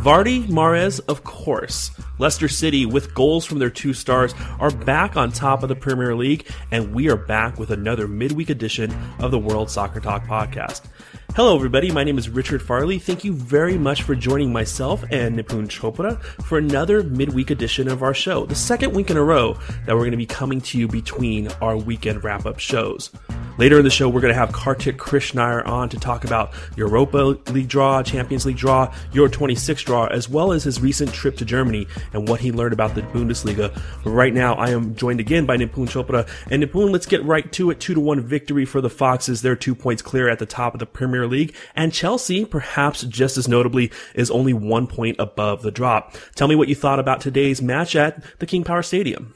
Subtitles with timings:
[0.00, 1.90] Vardy, Mahrez, of course.
[2.18, 6.16] Leicester City, with goals from their two stars, are back on top of the Premier
[6.16, 10.86] League, and we are back with another midweek edition of the World Soccer Talk podcast.
[11.36, 11.92] Hello, everybody.
[11.92, 12.98] My name is Richard Farley.
[12.98, 18.02] Thank you very much for joining myself and Nipun Chopra for another midweek edition of
[18.02, 20.76] our show, the second week in a row that we're going to be coming to
[20.76, 23.10] you between our weekend wrap up shows.
[23.58, 27.38] Later in the show, we're going to have Kartik Krishnaiyer on to talk about Europa
[27.52, 31.44] League draw, Champions League draw, Euro 26 draw, as well as his recent trip to
[31.44, 33.78] Germany and what he learned about the Bundesliga.
[34.02, 36.26] But right now, I am joined again by Nipun Chopra.
[36.50, 37.80] And Nipun, let's get right to it.
[37.80, 39.42] Two to one victory for the Foxes.
[39.42, 41.54] They're two points clear at the top of the Premier League.
[41.74, 46.16] And Chelsea, perhaps just as notably, is only one point above the drop.
[46.34, 49.34] Tell me what you thought about today's match at the King Power Stadium.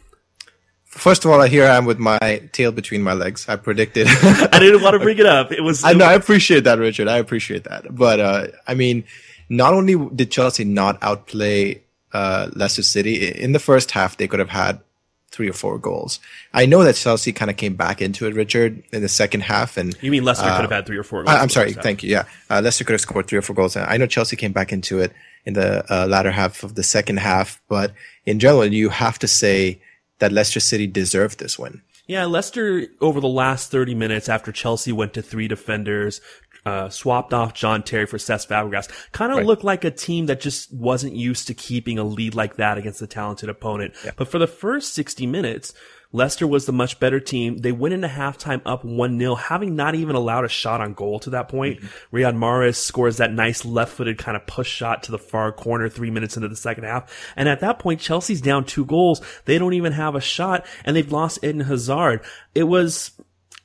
[0.84, 2.18] First of all, here I am with my
[2.52, 3.48] tail between my legs.
[3.48, 4.06] I predicted.
[4.10, 5.50] I didn't want to bring it up.
[5.50, 5.82] It was.
[5.84, 6.05] I know.
[6.05, 7.08] I appreciate that, Richard.
[7.08, 7.92] I appreciate that.
[7.92, 9.05] But uh, I mean,
[9.48, 14.38] not only did Chelsea not outplay uh, Leicester City in the first half, they could
[14.38, 14.80] have had
[15.34, 16.20] three or four goals.
[16.52, 19.77] I know that Chelsea kind of came back into it, Richard, in the second half.
[19.77, 21.24] And you mean Leicester uh, could have had three or four?
[21.24, 21.72] goals I'm sorry.
[21.72, 22.10] Thank you.
[22.10, 23.77] Yeah, uh, Leicester could have scored three or four goals.
[23.77, 25.12] I know Chelsea came back into it
[25.44, 27.92] in the uh, latter half of the second half, but
[28.24, 29.80] in general, you have to say
[30.20, 31.83] that Leicester City deserved this win.
[32.06, 36.20] Yeah, Leicester over the last 30 minutes after Chelsea went to three defenders,
[36.64, 39.47] uh, swapped off John Terry for Cesc Fabregas, kind of right.
[39.47, 43.02] looked like a team that just wasn't used to keeping a lead like that against
[43.02, 43.95] a talented opponent.
[44.05, 44.13] Yeah.
[44.17, 45.75] But for the first 60 minutes,
[46.14, 47.58] Leicester was the much better team.
[47.58, 51.30] They went into halftime up 1-0, having not even allowed a shot on goal to
[51.30, 51.80] that point.
[51.80, 52.17] Mm-hmm.
[52.17, 56.13] Riyad Mahrez scores that nice left-footed kind of push shot to the far corner three
[56.13, 57.13] minutes into the second half.
[57.35, 59.23] And at that point, Chelsea's down two goals.
[59.45, 62.20] They don't even have a shot and they've lost Eden Hazard.
[62.55, 63.11] It was,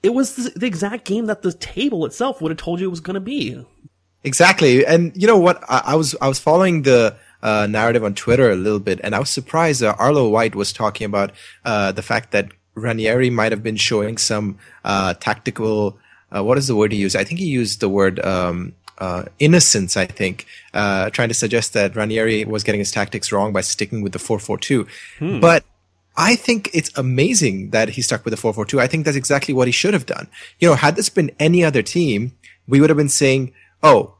[0.01, 2.99] it was the exact game that the table itself would have told you it was
[2.99, 3.65] going to be.
[4.23, 4.85] Exactly.
[4.85, 5.63] And you know what?
[5.69, 9.15] I, I was, I was following the, uh, narrative on Twitter a little bit, and
[9.15, 9.83] I was surprised.
[9.83, 11.31] Uh, Arlo White was talking about
[11.65, 15.97] uh, the fact that Ranieri might have been showing some uh, tactical.
[16.35, 17.15] Uh, what is the word he used?
[17.15, 19.97] I think he used the word um, uh, innocence.
[19.97, 24.13] I think trying to suggest that Ranieri was getting his tactics wrong by sticking with
[24.13, 24.87] the four four two,
[25.17, 25.39] hmm.
[25.39, 25.63] but.
[26.19, 28.81] I think it's amazing that he stuck with the 442.
[28.81, 30.27] I think that's exactly what he should have done.
[30.59, 32.33] You know, had this been any other team,
[32.67, 34.15] we would have been saying, oh,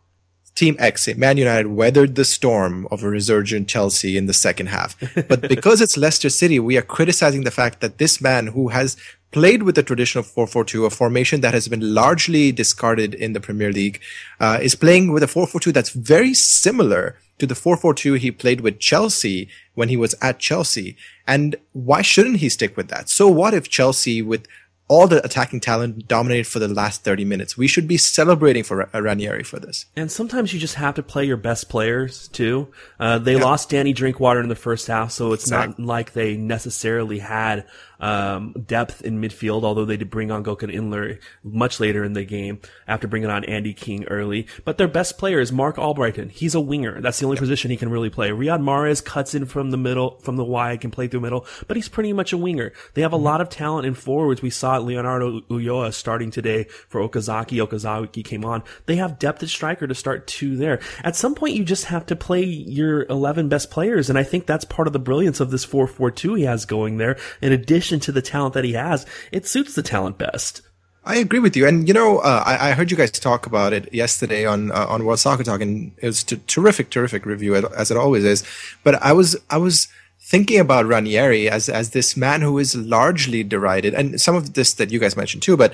[0.55, 4.95] Team X, Man United weathered the storm of a resurgent Chelsea in the second half.
[5.27, 8.95] But because it's Leicester City, we are criticizing the fact that this man who has
[9.31, 13.73] played with the traditional 4-4-2, a formation that has been largely discarded in the Premier
[13.73, 13.99] League,
[14.39, 18.79] uh, is playing with a 4-4-2 that's very similar to the 4-4-2 he played with
[18.79, 20.95] Chelsea when he was at Chelsea.
[21.25, 23.09] And why shouldn't he stick with that?
[23.09, 24.45] So what if Chelsea with
[24.89, 27.55] all the attacking talent dominated for the last 30 minutes.
[27.55, 29.85] We should be celebrating for Ranieri for this.
[29.95, 32.73] And sometimes you just have to play your best players too.
[32.99, 33.43] Uh, they yeah.
[33.43, 35.75] lost Danny Drinkwater in the first half, so it's exactly.
[35.77, 37.65] not like they necessarily had
[37.99, 42.23] um, depth in midfield, although they did bring on Gökhan Inler much later in the
[42.23, 44.47] game after bringing on Andy King early.
[44.65, 46.31] But their best player is Marc Albrighton.
[46.31, 47.01] He's a winger.
[47.01, 48.29] That's the only position he can really play.
[48.29, 51.77] Riyad Mahrez cuts in from the middle, from the wide, can play through middle, but
[51.77, 52.71] he's pretty much a winger.
[52.93, 53.25] They have a mm-hmm.
[53.25, 54.41] lot of talent in forwards.
[54.41, 57.65] We saw Leonardo Ulloa starting today for Okazaki.
[57.65, 58.63] Okazaki came on.
[58.85, 60.79] They have depth at striker to start two there.
[61.03, 64.09] At some point, you just have to play your 11 best players.
[64.09, 67.17] And I think that's part of the brilliance of this 4-4-2 he has going there.
[67.41, 70.61] In addition to the talent that he has, it suits the talent best.
[71.05, 73.71] I agree with you, and you know, uh, I, I, heard you guys talk about
[73.73, 77.55] it yesterday on uh, on World Soccer Talk, and it was a terrific, terrific review
[77.55, 78.43] as it always is.
[78.83, 79.87] But I was I was
[80.29, 84.73] thinking about Ranieri as as this man who is largely derided, and some of this
[84.73, 85.73] that you guys mentioned too, but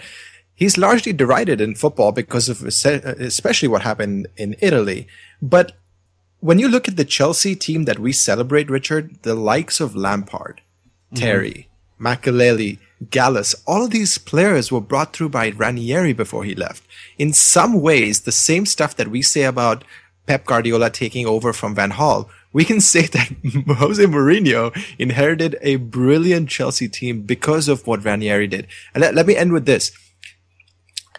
[0.56, 5.08] he's largely derided in football because of especially what happened in Italy.
[5.42, 5.74] But
[6.40, 10.62] when you look at the Chelsea team that we celebrate, Richard, the likes of Lampard,
[10.62, 11.16] mm-hmm.
[11.22, 11.70] Terry,
[12.00, 12.80] Makelele,
[13.10, 16.84] Gallas, all of these players were brought through by Ranieri before he left.
[17.18, 19.84] In some ways, the same stuff that we say about
[20.28, 23.28] Pep Guardiola taking over from Van Gaal, we can say that
[23.68, 28.68] Jose Mourinho inherited a brilliant Chelsea team because of what Ranieri did.
[28.94, 29.92] And let, let me end with this.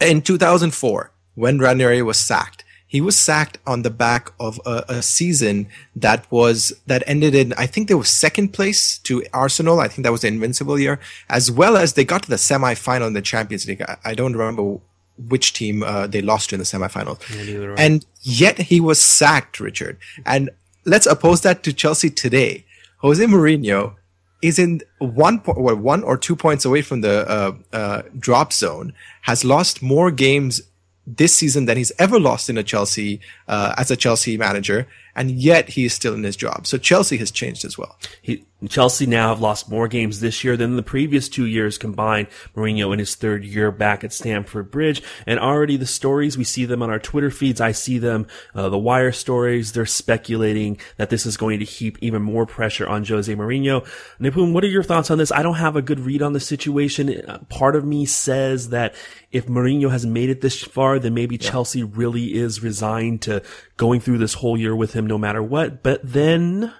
[0.00, 5.02] In 2004, when Ranieri was sacked, he was sacked on the back of a, a,
[5.02, 9.80] season that was that ended in I think they were second place to Arsenal.
[9.80, 10.98] I think that was the invincible year,
[11.28, 13.82] as well as they got to the semi-final in the Champions League.
[13.82, 14.78] I, I don't remember
[15.18, 19.60] which team uh, they lost to in the semi-finals, yeah, and yet he was sacked,
[19.60, 19.98] Richard.
[20.24, 20.50] And
[20.86, 22.64] let's oppose that to Chelsea today.
[22.98, 23.94] Jose Mourinho
[24.42, 28.52] is in one point, well, one or two points away from the uh, uh, drop
[28.52, 28.94] zone.
[29.22, 30.62] Has lost more games
[31.06, 34.86] this season than he's ever lost in a Chelsea uh, as a Chelsea manager,
[35.16, 36.66] and yet he is still in his job.
[36.66, 37.98] So Chelsea has changed as well.
[38.22, 42.28] He, Chelsea now have lost more games this year than the previous two years combined.
[42.54, 46.64] Mourinho in his third year back at Stamford Bridge, and already the stories we see
[46.64, 47.60] them on our Twitter feeds.
[47.60, 49.72] I see them, uh, the Wire stories.
[49.72, 53.86] They're speculating that this is going to heap even more pressure on Jose Mourinho.
[54.20, 55.32] Nipun, what are your thoughts on this?
[55.32, 57.22] I don't have a good read on the situation.
[57.26, 58.94] Uh, part of me says that
[59.32, 61.50] if Mourinho has made it this far, then maybe yeah.
[61.50, 63.42] Chelsea really is resigned to
[63.76, 65.82] going through this whole year with him no matter what.
[65.82, 66.72] But then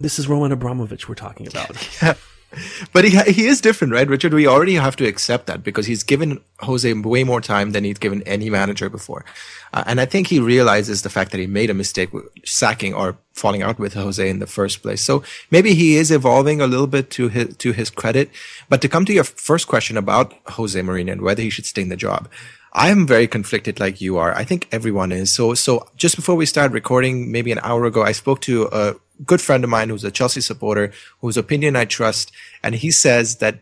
[0.00, 1.76] this is Roman Abramovich we're talking about.
[2.94, 4.32] But he he is different, right, Richard?
[4.32, 7.98] We already have to accept that because he's given Jose way more time than he's
[7.98, 9.26] given any manager before,
[9.74, 12.08] uh, and I think he realizes the fact that he made a mistake
[12.46, 15.02] sacking or falling out with Jose in the first place.
[15.02, 18.30] So maybe he is evolving a little bit to his to his credit.
[18.70, 21.82] But to come to your first question about Jose Mourinho and whether he should stay
[21.82, 22.30] in the job,
[22.72, 24.34] I am very conflicted like you are.
[24.34, 25.32] I think everyone is.
[25.32, 28.94] So, so just before we started recording, maybe an hour ago, I spoke to a
[29.24, 32.30] good friend of mine who's a Chelsea supporter, whose opinion I trust.
[32.62, 33.60] And he says that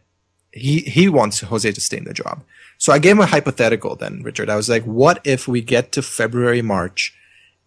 [0.52, 2.42] he, he wants Jose to stay in the job.
[2.78, 4.50] So I gave him a hypothetical then, Richard.
[4.50, 7.14] I was like, what if we get to February, March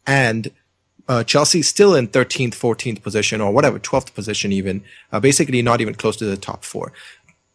[0.06, 0.52] and
[1.08, 5.82] uh, Chelsea still in 13th, 14th position or whatever, 12th position even, uh, basically not
[5.82, 6.94] even close to the top four.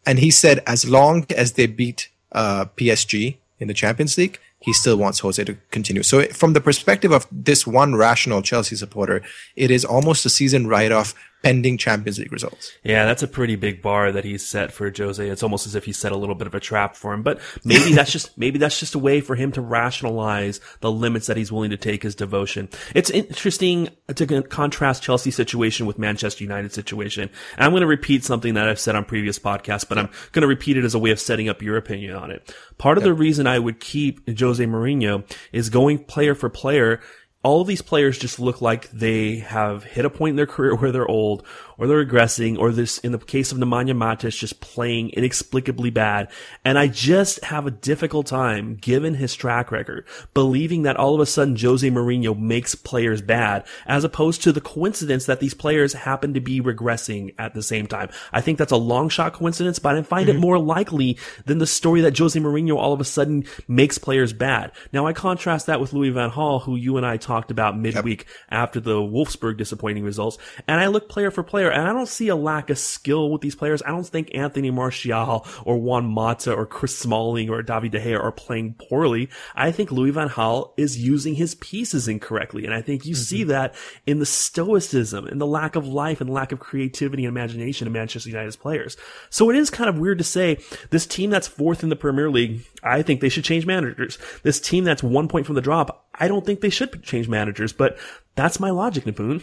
[0.05, 4.73] And he said, as long as they beat, uh, PSG, in the Champions League, he
[4.73, 6.03] still wants Jose to continue.
[6.03, 9.23] So from the perspective of this one rational Chelsea supporter,
[9.57, 11.15] it is almost a season write-off
[11.45, 12.73] pending Champions League results.
[12.83, 15.29] Yeah, that's a pretty big bar that he's set for Jose.
[15.29, 17.41] It's almost as if he set a little bit of a trap for him, but
[17.65, 21.37] maybe that's just, maybe that's just a way for him to rationalize the limits that
[21.37, 22.69] he's willing to take his devotion.
[22.95, 27.29] It's interesting to contrast Chelsea's situation with Manchester United situation.
[27.57, 30.43] And I'm going to repeat something that I've said on previous podcasts, but I'm going
[30.43, 32.55] to repeat it as a way of setting up your opinion on it.
[32.79, 33.11] Part of yep.
[33.11, 37.01] the reason I would keep Jose Mourinho is going player for player
[37.45, 40.75] all of these players just look like they have hit a point in their career
[40.75, 41.45] where they're old
[41.77, 46.31] or they're regressing, or this, in the case of Nemanja Matic, just playing inexplicably bad.
[46.65, 51.21] And I just have a difficult time, given his track record, believing that all of
[51.21, 55.93] a sudden Jose Mourinho makes players bad, as opposed to the coincidence that these players
[55.93, 58.09] happen to be regressing at the same time.
[58.33, 60.39] I think that's a long shot coincidence, but I find mm-hmm.
[60.39, 64.33] it more likely than the story that Jose Mourinho all of a sudden makes players
[64.33, 64.71] bad.
[64.93, 68.21] Now I contrast that with Louis Van Gaal, who you and I talked about midweek
[68.21, 68.29] yep.
[68.51, 70.39] after the Wolfsburg disappointing results,
[70.69, 73.31] and I look player for player player, and I don't see a lack of skill
[73.31, 73.83] with these players.
[73.83, 78.21] I don't think Anthony Martial or Juan Mata or Chris Smalling or David De Gea
[78.21, 79.29] are playing poorly.
[79.55, 83.23] I think Louis Van Gaal is using his pieces incorrectly, and I think you mm-hmm.
[83.23, 83.75] see that
[84.07, 87.93] in the stoicism and the lack of life and lack of creativity and imagination in
[87.93, 88.97] Manchester United's players.
[89.31, 90.59] So it is kind of weird to say
[90.91, 94.19] this team that's fourth in the Premier League, I think they should change managers.
[94.43, 97.73] This team that's one point from the drop, I don't think they should change managers,
[97.73, 97.99] but
[98.37, 99.43] that's my logic, Nipun.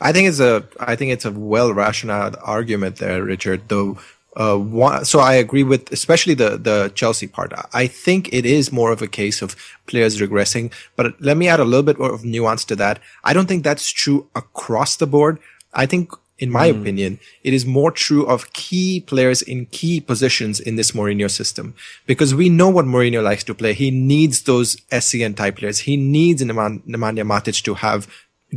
[0.00, 3.68] I think it's a I think it's a well rationalized argument there, Richard.
[3.68, 3.98] Though,
[4.36, 7.52] uh, so I agree with especially the the Chelsea part.
[7.72, 9.56] I think it is more of a case of
[9.86, 10.72] players regressing.
[10.94, 13.00] But let me add a little bit of nuance to that.
[13.24, 15.38] I don't think that's true across the board.
[15.74, 16.12] I think.
[16.38, 16.80] In my mm.
[16.80, 21.74] opinion, it is more true of key players in key positions in this Mourinho system.
[22.06, 23.74] Because we know what Mourinho likes to play.
[23.74, 25.80] He needs those Essien type players.
[25.80, 28.06] He needs Nemanja Matic to have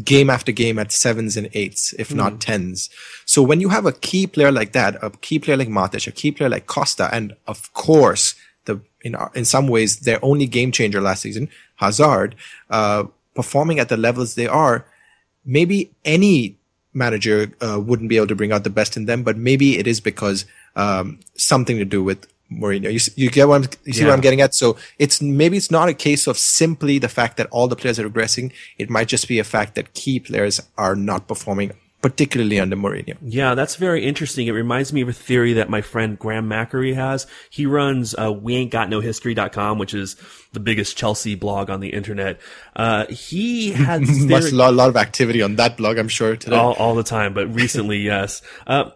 [0.04, 2.16] game after game at sevens and eights, if mm.
[2.16, 2.90] not tens.
[3.26, 6.12] So when you have a key player like that, a key player like Matic, a
[6.12, 8.36] key player like Costa, and of course,
[8.66, 12.36] the in in some ways their only game changer last season, Hazard,
[12.70, 14.86] uh, performing at the levels they are,
[15.46, 16.58] maybe any
[16.94, 19.88] manager uh, wouldn't be able to bring out the best in them, but maybe it
[19.88, 20.46] is because
[20.76, 22.92] um, something to do with Mourinho.
[22.92, 24.08] You, you get what I'm, you see yeah.
[24.08, 24.54] what I'm getting at?
[24.54, 27.98] So it's maybe it's not a case of simply the fact that all the players
[28.00, 28.52] are regressing.
[28.78, 33.16] It might just be a fact that key players are not performing particularly under Mourinho.
[33.22, 34.48] Yeah, that's very interesting.
[34.48, 37.28] It reminds me of a theory that my friend Graham MacAree has.
[37.50, 40.16] He runs uh, weaintgotnohistory.com, which is
[40.54, 42.40] the biggest Chelsea blog on the internet.
[42.76, 46.56] Uh, he had a lot, lot, of activity on that blog, I'm sure today.
[46.56, 48.42] All, all the time, but recently, yes.
[48.66, 48.92] Uh,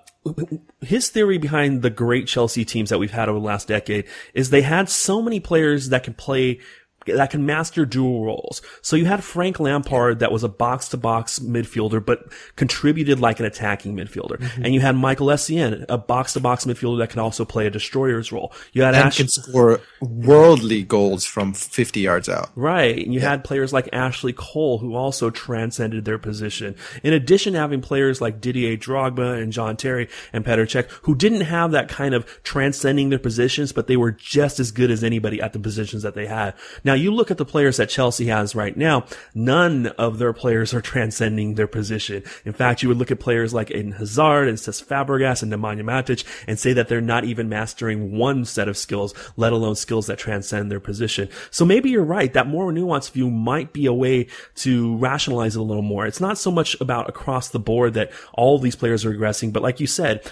[0.82, 4.50] his theory behind the great Chelsea teams that we've had over the last decade is
[4.50, 6.60] they had so many players that can play
[7.06, 8.62] that can master dual roles.
[8.82, 13.40] So you had Frank Lampard that was a box to box midfielder, but contributed like
[13.40, 14.38] an attacking midfielder.
[14.38, 14.66] Mm-hmm.
[14.66, 17.70] And you had Michael Essien, a box to box midfielder that can also play a
[17.70, 18.52] destroyer's role.
[18.74, 22.50] You had and Ash- can score worldly goals from 50 yards out.
[22.56, 22.98] Right.
[22.98, 23.30] And you yeah.
[23.30, 26.76] had players like Ashley Cole who also transcended their position.
[27.04, 31.16] In addition to having players like Didier Drogba and John Terry and Petr Cech who
[31.16, 35.04] didn't have that kind of transcending their positions, but they were just as good as
[35.04, 36.56] anybody at the positions that they had.
[36.84, 40.34] Now now you look at the players that Chelsea has right now, none of their
[40.34, 42.24] players are transcending their position.
[42.44, 45.82] In fact, you would look at players like Eden Hazard and Cesc Fabregas and Nemanja
[45.82, 50.08] Matic and say that they're not even mastering one set of skills, let alone skills
[50.08, 51.30] that transcend their position.
[51.52, 52.32] So maybe you're right.
[52.34, 56.06] That more nuanced view might be a way to rationalize it a little more.
[56.06, 59.64] It's not so much about across the board that all these players are regressing, but
[59.64, 60.30] like you said,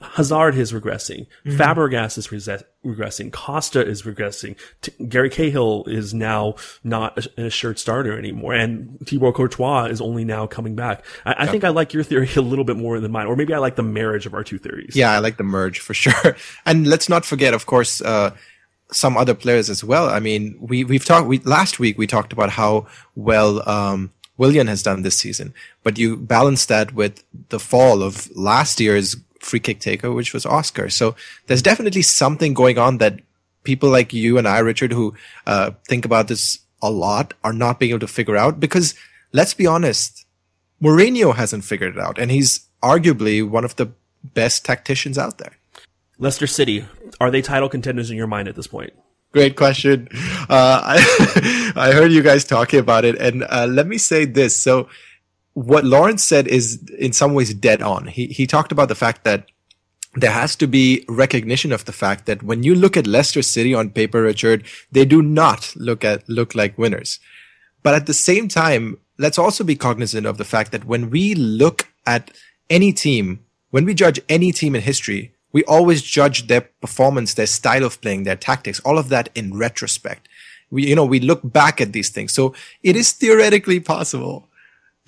[0.00, 1.26] Hazard is regressing.
[1.44, 1.60] Mm-hmm.
[1.60, 3.32] Fabregas is regressing.
[3.32, 4.56] Costa is regressing.
[4.80, 8.54] T- Gary Cahill is now not a, a shirt starter anymore.
[8.54, 11.04] And Thibaut Courtois is only now coming back.
[11.26, 13.26] I, I think I like your theory a little bit more than mine.
[13.26, 14.96] Or maybe I like the marriage of our two theories.
[14.96, 16.36] Yeah, I like the merge for sure.
[16.66, 18.34] And let's not forget, of course, uh,
[18.92, 20.08] some other players as well.
[20.08, 24.68] I mean, we, we've talked, we, last week we talked about how well, um, Willian
[24.68, 25.52] has done this season,
[25.82, 30.46] but you balance that with the fall of last year's free kick taker, which was
[30.46, 30.88] Oscar.
[30.88, 31.16] So
[31.46, 33.20] there's definitely something going on that
[33.64, 35.14] people like you and I, Richard, who
[35.46, 38.60] uh, think about this a lot, are not being able to figure out.
[38.60, 38.94] Because
[39.32, 40.24] let's be honest,
[40.82, 43.92] Mourinho hasn't figured it out, and he's arguably one of the
[44.22, 45.56] best tacticians out there.
[46.18, 46.84] Leicester City,
[47.20, 48.92] are they title contenders in your mind at this point?
[49.32, 50.08] Great question.
[50.12, 50.48] Uh,
[50.84, 54.60] I, I heard you guys talking about it, and uh, let me say this.
[54.60, 54.88] So
[55.54, 58.06] what Lawrence said is in some ways dead on.
[58.06, 59.46] He he talked about the fact that
[60.14, 63.74] there has to be recognition of the fact that when you look at Leicester City
[63.74, 67.20] on paper, Richard, they do not look at look like winners.
[67.82, 71.34] But at the same time, let's also be cognizant of the fact that when we
[71.34, 72.30] look at
[72.68, 73.40] any team,
[73.70, 78.00] when we judge any team in history, we always judge their performance, their style of
[78.00, 80.28] playing, their tactics, all of that in retrospect.
[80.70, 82.32] We, you know, we look back at these things.
[82.32, 84.48] So it is theoretically possible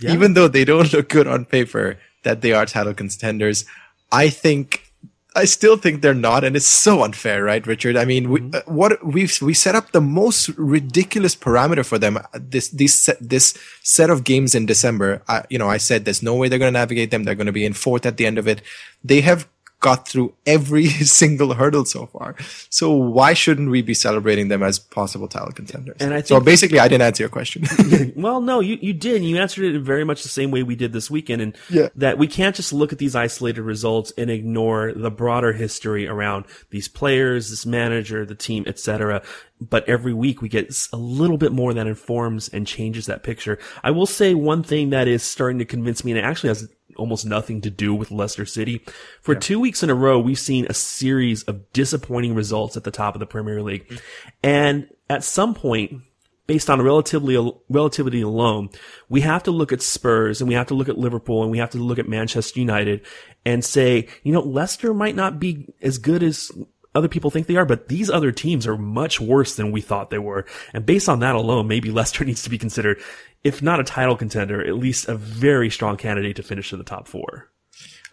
[0.01, 0.13] yeah.
[0.13, 3.65] even though they don't look good on paper, that they are title contenders.
[4.11, 4.93] I think
[5.35, 7.97] I still think they're not, and it's so unfair, right, Richard?
[7.97, 8.51] I mean, mm-hmm.
[8.51, 12.19] we, uh, what we we set up the most ridiculous parameter for them.
[12.35, 15.23] This this this set of games in December.
[15.29, 17.25] I, you know, I said there's no way they're going to navigate them.
[17.25, 18.61] They're going to be in fourth at the end of it.
[19.03, 19.49] They have
[19.83, 20.87] got through every
[21.21, 22.35] single hurdle so far.
[22.71, 25.99] So why shouldn't we be celebrating them as possible title contenders?
[26.01, 27.65] And I think, so basically, I didn't answer your question.
[28.17, 29.23] well, no, you, you did.
[29.23, 31.43] You answered it in very much the same way we did this weekend.
[31.43, 31.89] And yeah.
[31.97, 36.47] that we can't just look at these isolated results and ignore the broader history around
[36.71, 39.23] these players, this manager, the team, etc
[39.71, 43.59] but every week we get a little bit more that informs and changes that picture.
[43.83, 46.69] I will say one thing that is starting to convince me, and it actually has
[46.97, 48.85] almost nothing to do with Leicester City.
[49.21, 49.41] For yeah.
[49.41, 53.15] two weeks in a row, we've seen a series of disappointing results at the top
[53.15, 53.89] of the Premier League.
[53.89, 53.97] Mm-hmm.
[54.43, 56.03] And at some point,
[56.47, 58.69] based on relatively, relativity alone,
[59.09, 61.59] we have to look at Spurs and we have to look at Liverpool and we
[61.59, 63.07] have to look at Manchester United
[63.45, 66.51] and say, you know, Leicester might not be as good as
[66.95, 70.11] other people think they are, but these other teams are much worse than we thought
[70.11, 70.45] they were.
[70.73, 73.01] And based on that alone, maybe Leicester needs to be considered
[73.45, 76.85] if not a title contender, at least a very strong candidate to finish in the
[76.85, 77.49] top four.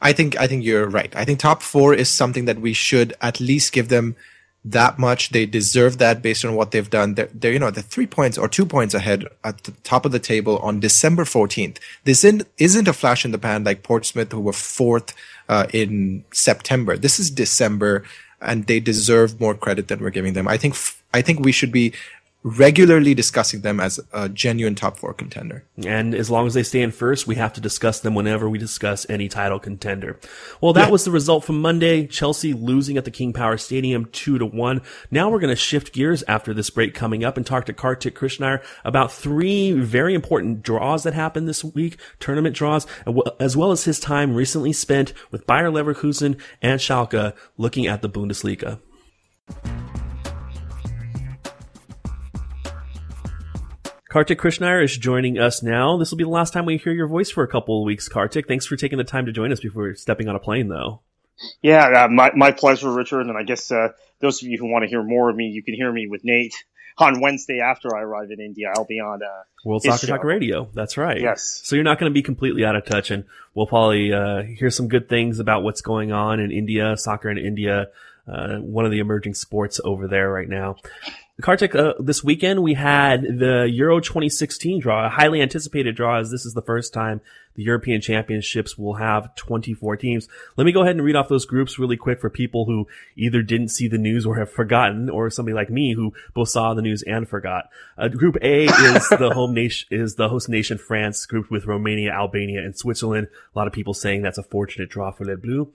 [0.02, 1.14] I think I think you're right.
[1.16, 4.16] I think top four is something that we should at least give them
[4.66, 5.30] that much.
[5.30, 7.16] They deserve that based on what they've done.
[7.16, 10.12] They're, they're you know, they're three points or two points ahead at the top of
[10.12, 11.78] the table on December 14th.
[12.04, 15.14] This isn't, isn't a flash in the pan like Portsmouth, who were fourth
[15.48, 16.98] uh, in September.
[16.98, 18.04] This is December,
[18.42, 20.48] and they deserve more credit than we're giving them.
[20.48, 20.76] I think
[21.14, 21.94] I think we should be
[22.42, 25.66] regularly discussing them as a genuine top four contender.
[25.86, 28.58] And as long as they stay in first, we have to discuss them whenever we
[28.58, 30.18] discuss any title contender.
[30.62, 30.92] Well, that yeah.
[30.92, 32.08] was the result from Monday.
[32.08, 34.82] Chelsea losing at the King Power Stadium two to one.
[35.12, 38.18] Now we're going to shift gears after this break coming up and talk to Kartik
[38.18, 42.88] Krishnaiyer about three very important draws that happened this week, tournament draws,
[43.40, 48.10] as well as his time recently spent with Bayer Leverkusen and Schalke looking at the
[48.10, 48.80] Bundesliga.
[54.10, 55.96] Kartik Krishnaiyer is joining us now.
[55.96, 58.10] This will be the last time we hear your voice for a couple of weeks,
[58.10, 58.48] Kartik.
[58.48, 61.02] Thanks for taking the time to join us before stepping on a plane, though.
[61.62, 63.28] Yeah, uh, my, my pleasure, Richard.
[63.28, 63.90] And I guess uh,
[64.20, 66.24] those of you who want to hear more of me, you can hear me with
[66.24, 66.56] Nate
[66.98, 68.74] on Wednesday after I arrive in India.
[68.76, 70.16] I'll be on uh, World Soccer show.
[70.16, 70.70] Talk Radio.
[70.74, 71.22] That's right.
[71.22, 71.62] Yes.
[71.64, 74.72] So you're not going to be completely out of touch, and we'll probably uh, hear
[74.72, 77.90] some good things about what's going on in India, soccer in India,
[78.28, 80.78] uh, one of the emerging sports over there right now.
[81.42, 86.32] Kartik, uh, this weekend we had the Euro 2016 draw, a highly anticipated draw as
[86.32, 87.22] this is the first time
[87.56, 90.28] the European Championships will have 24 teams.
[90.58, 93.42] Let me go ahead and read off those groups really quick for people who either
[93.42, 96.82] didn't see the news or have forgotten, or somebody like me who both saw the
[96.82, 97.70] news and forgot.
[97.98, 102.12] Uh, group A is the home nation, is the host nation France, grouped with Romania,
[102.12, 103.28] Albania, and Switzerland.
[103.56, 105.68] A lot of people saying that's a fortunate draw for Les Bleus.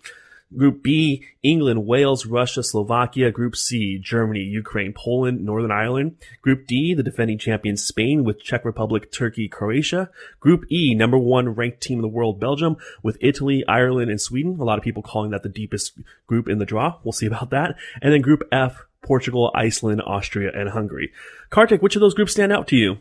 [0.57, 3.31] Group B, England, Wales, Russia, Slovakia.
[3.31, 6.17] Group C, Germany, Ukraine, Poland, Northern Ireland.
[6.43, 10.11] Group D, the defending champions Spain with Czech Republic, Turkey, Croatia.
[10.41, 14.57] Group E, number one ranked team in the world, Belgium with Italy, Ireland, and Sweden.
[14.61, 16.99] A lot of people calling that the deepest group in the draw.
[17.05, 17.77] We'll see about that.
[18.01, 21.13] And then Group F, Portugal, Iceland, Austria, and Hungary.
[21.51, 22.99] Kartik, which of those groups stand out to you?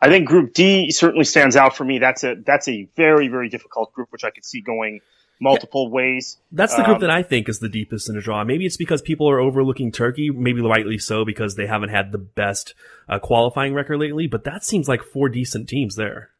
[0.00, 1.98] I think Group D certainly stands out for me.
[1.98, 5.00] That's a that's a very very difficult group, which I could see going
[5.40, 5.94] multiple yeah.
[5.94, 6.38] ways.
[6.52, 8.44] That's the group um, that I think is the deepest in the draw.
[8.44, 12.18] Maybe it's because people are overlooking Turkey, maybe rightly so because they haven't had the
[12.18, 12.74] best
[13.08, 16.30] uh, qualifying record lately, but that seems like four decent teams there.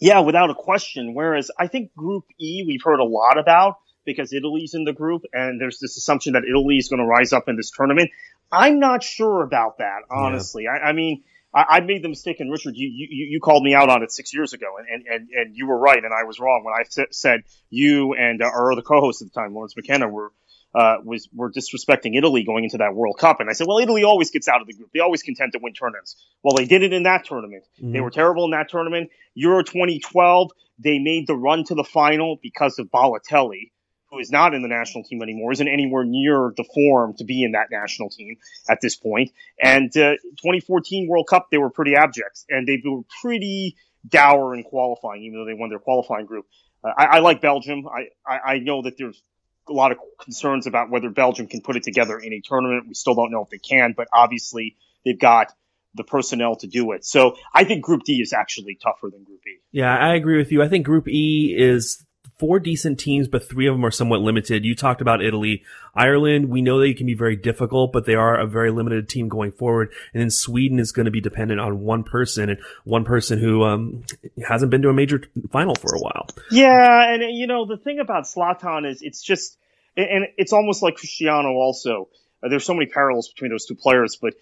[0.00, 1.14] Yeah, without a question.
[1.14, 5.22] Whereas I think Group E we've heard a lot about because Italy's in the group
[5.32, 8.10] and there's this assumption that Italy is going to rise up in this tournament.
[8.52, 10.64] I'm not sure about that, honestly.
[10.64, 10.84] Yeah.
[10.84, 11.22] I, I mean,
[11.54, 14.12] I, I made the mistake, and Richard, you, you, you called me out on it
[14.12, 16.84] six years ago, and, and, and you were right, and I was wrong when I
[17.10, 20.32] said you and uh, our other co-host at the time, Lawrence McKenna, were
[20.72, 24.04] uh, was were disrespecting Italy going into that World Cup, and I said, well, Italy
[24.04, 26.14] always gets out of the group; they always contend to win tournaments.
[26.44, 27.64] Well, they did it in that tournament.
[27.78, 27.92] Mm-hmm.
[27.92, 29.10] They were terrible in that tournament.
[29.34, 33.72] Euro 2012, they made the run to the final because of Balotelli
[34.10, 37.42] who is not in the national team anymore, isn't anywhere near the form to be
[37.44, 38.36] in that national team
[38.68, 39.30] at this point.
[39.62, 43.76] And uh, 2014 World Cup, they were pretty abject, and they were pretty
[44.08, 46.46] dour in qualifying, even though they won their qualifying group.
[46.82, 47.86] Uh, I, I, like Belgium.
[47.86, 49.22] I, I, I know that there's
[49.68, 52.86] a lot of concerns about whether Belgium can put it together in a tournament.
[52.88, 55.52] We still don't know if they can, but obviously they've got
[55.94, 57.04] the personnel to do it.
[57.04, 59.58] So I think Group D is actually tougher than Group E.
[59.72, 60.62] Yeah, I agree with you.
[60.62, 62.04] I think Group E is
[62.40, 64.64] four decent teams, but three of them are somewhat limited.
[64.64, 65.62] You talked about Italy.
[65.94, 69.28] Ireland, we know they can be very difficult, but they are a very limited team
[69.28, 69.92] going forward.
[70.14, 73.62] And then Sweden is going to be dependent on one person and one person who
[73.64, 74.04] um,
[74.42, 76.28] hasn't been to a major final for a while.
[76.50, 79.58] Yeah, and you know the thing about Zlatan is it's just,
[79.96, 81.50] and it's almost like Cristiano.
[81.50, 82.08] Also,
[82.42, 84.32] uh, there's so many parallels between those two players, but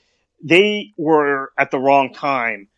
[0.40, 2.68] they were at the wrong time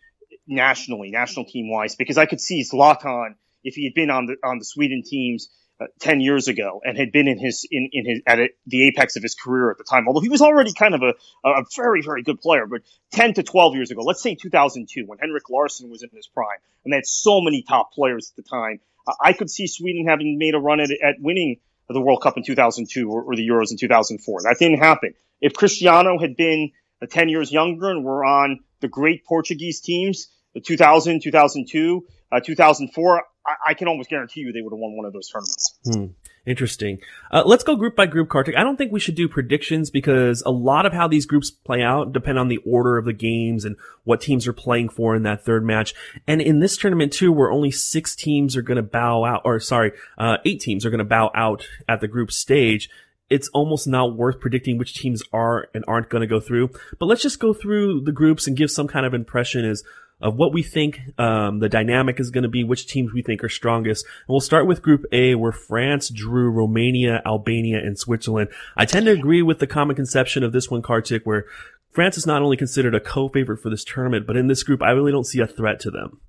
[0.47, 4.37] nationally, national team wise, because I could see Zlatan– if he had been on the
[4.43, 8.07] on the Sweden teams uh, 10 years ago and had been in his in, in
[8.07, 10.73] his at a, the apex of his career at the time although he was already
[10.73, 11.15] kind of a,
[11.49, 15.19] a very very good player but 10 to 12 years ago let's say 2002 when
[15.19, 18.49] Henrik Larsson was in his prime and they had so many top players at the
[18.49, 21.57] time uh, I could see Sweden having made a run at, at winning
[21.89, 25.15] the World Cup in 2002 or, or, the Euros in 2004 that didn't happen.
[25.41, 26.71] If Cristiano had been
[27.03, 32.41] uh, 10 years younger and were on the great Portuguese teams the 2000 2002 uh,
[32.41, 35.79] 2004 I, I, can almost guarantee you they would have won one of those tournaments.
[35.85, 36.07] Hmm.
[36.47, 37.01] Interesting.
[37.31, 38.57] Uh, let's go group by group, Kartik.
[38.57, 41.83] I don't think we should do predictions because a lot of how these groups play
[41.83, 45.23] out depend on the order of the games and what teams are playing for in
[45.25, 45.95] that third match.
[46.27, 49.61] And in this tournament too, where only six teams are going to bow out, or
[49.61, 52.89] sorry, uh, eight teams are going to bow out at the group stage,
[53.31, 56.71] it's almost not worth predicting which teams are and aren't going to go through.
[56.99, 59.85] But let's just go through the groups and give some kind of impression as
[60.21, 63.43] of what we think um, the dynamic is going to be, which teams we think
[63.43, 64.05] are strongest.
[64.05, 68.51] And we'll start with Group A, where France drew Romania, Albania, and Switzerland.
[68.77, 71.47] I tend to agree with the common conception of this one, Kartik, where
[71.91, 74.91] France is not only considered a co-favorite for this tournament, but in this group, I
[74.91, 76.21] really don't see a threat to them.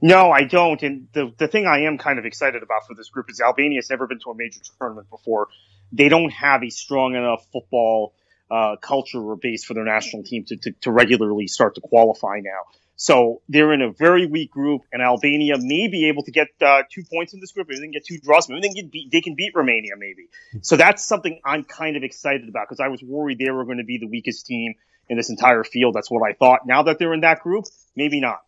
[0.00, 0.82] No, I don't.
[0.82, 3.78] And the the thing I am kind of excited about for this group is Albania
[3.78, 5.46] has never been to a major tournament before.
[5.92, 8.14] They don't have a strong enough football
[8.50, 12.40] uh, culture or base for their national team to, to, to regularly start to qualify
[12.42, 12.62] now.
[12.96, 16.82] So they're in a very weak group, and Albania may be able to get uh,
[16.90, 17.68] two points in this group.
[17.68, 18.48] Maybe they can get two draws.
[18.48, 20.28] Maybe they can, beat, they can beat Romania, maybe.
[20.60, 23.78] So that's something I'm kind of excited about because I was worried they were going
[23.78, 24.74] to be the weakest team
[25.08, 25.94] in this entire field.
[25.94, 26.66] That's what I thought.
[26.66, 27.64] Now that they're in that group,
[27.96, 28.42] maybe not.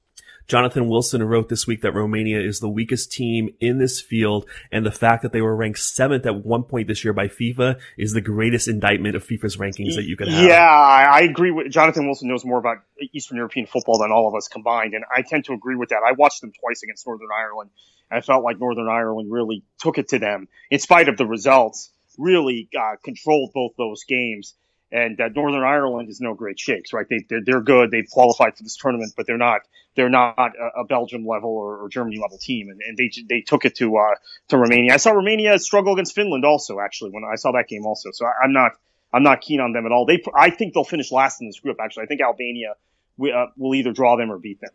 [0.47, 4.85] Jonathan Wilson wrote this week that Romania is the weakest team in this field, and
[4.85, 8.13] the fact that they were ranked seventh at one point this year by FIFA is
[8.13, 10.45] the greatest indictment of FIFA's rankings that you could have.
[10.45, 12.79] Yeah, I agree with Jonathan Wilson knows more about
[13.13, 16.03] Eastern European football than all of us combined, and I tend to agree with that.
[16.07, 17.71] I watched them twice against Northern Ireland.
[18.11, 21.27] And I felt like Northern Ireland really took it to them, in spite of the
[21.27, 21.91] results.
[22.17, 24.55] Really uh, controlled both those games.
[24.95, 27.05] And uh, Northern Ireland is no great shakes, right?
[27.09, 27.91] They, they're, they're good.
[27.91, 29.63] They've qualified for this tournament, but they're not
[29.97, 33.41] they're not a, a Belgium level or, or, Germany level team, and, and, they they
[33.41, 34.15] took it to uh,
[34.49, 34.95] to Romania.
[34.95, 38.11] I saw Romania struggle against Finland also, actually, when I saw that game also.
[38.13, 38.73] So I, am not
[39.13, 40.07] I'm not keen on them at all.
[40.07, 41.79] They I think they'll finish last in this group.
[41.83, 42.75] Actually, I think Albania
[43.17, 44.71] will, uh, will either draw them or beat them.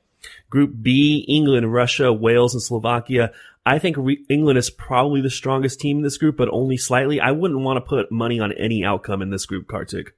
[0.50, 3.32] Group B: England, Russia, Wales, and Slovakia.
[3.66, 7.20] I think re- England is probably the strongest team in this group, but only slightly.
[7.20, 10.14] I wouldn't want to put money on any outcome in this group, Kartik.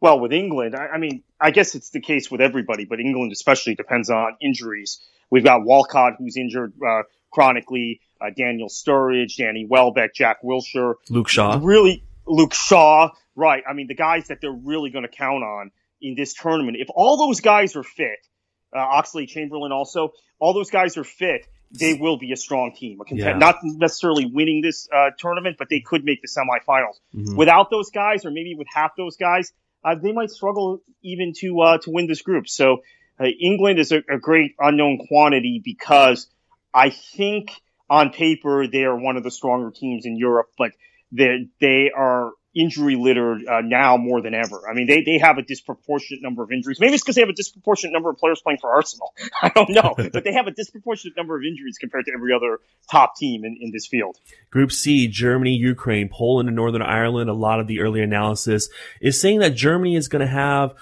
[0.00, 3.32] Well, with England, I, I mean, I guess it's the case with everybody, but England
[3.32, 5.00] especially depends on injuries.
[5.30, 11.28] We've got Walcott, who's injured uh, chronically, uh, Daniel Sturridge, Danny Welbeck, Jack Wilshere, Luke
[11.28, 11.58] Shaw.
[11.62, 13.10] Really, Luke Shaw.
[13.34, 13.62] Right.
[13.68, 15.70] I mean, the guys that they're really going to count on
[16.00, 16.76] in this tournament.
[16.78, 18.26] If all those guys are fit,
[18.74, 23.00] uh, Oxlade Chamberlain also, all those guys are fit, they will be a strong team.
[23.00, 23.32] A yeah.
[23.36, 27.00] Not necessarily winning this uh, tournament, but they could make the semifinals.
[27.14, 27.36] Mm-hmm.
[27.36, 29.52] Without those guys, or maybe with half those guys,
[29.84, 32.48] uh, they might struggle even to uh, to win this group.
[32.48, 32.82] So
[33.18, 36.28] uh, England is a, a, great unknown quantity because
[36.72, 37.50] I think
[37.88, 40.72] on paper they are one of the stronger teams in Europe, but
[41.10, 44.68] they they are injury littered uh, now more than ever.
[44.68, 46.78] I mean, they, they have a disproportionate number of injuries.
[46.80, 49.14] Maybe it's because they have a disproportionate number of players playing for Arsenal.
[49.42, 52.58] I don't know, but they have a disproportionate number of injuries compared to every other
[52.90, 54.18] top team in, in this field.
[54.50, 57.30] Group C, Germany, Ukraine, Poland, and Northern Ireland.
[57.30, 58.68] A lot of the early analysis
[59.00, 60.74] is saying that Germany is going to have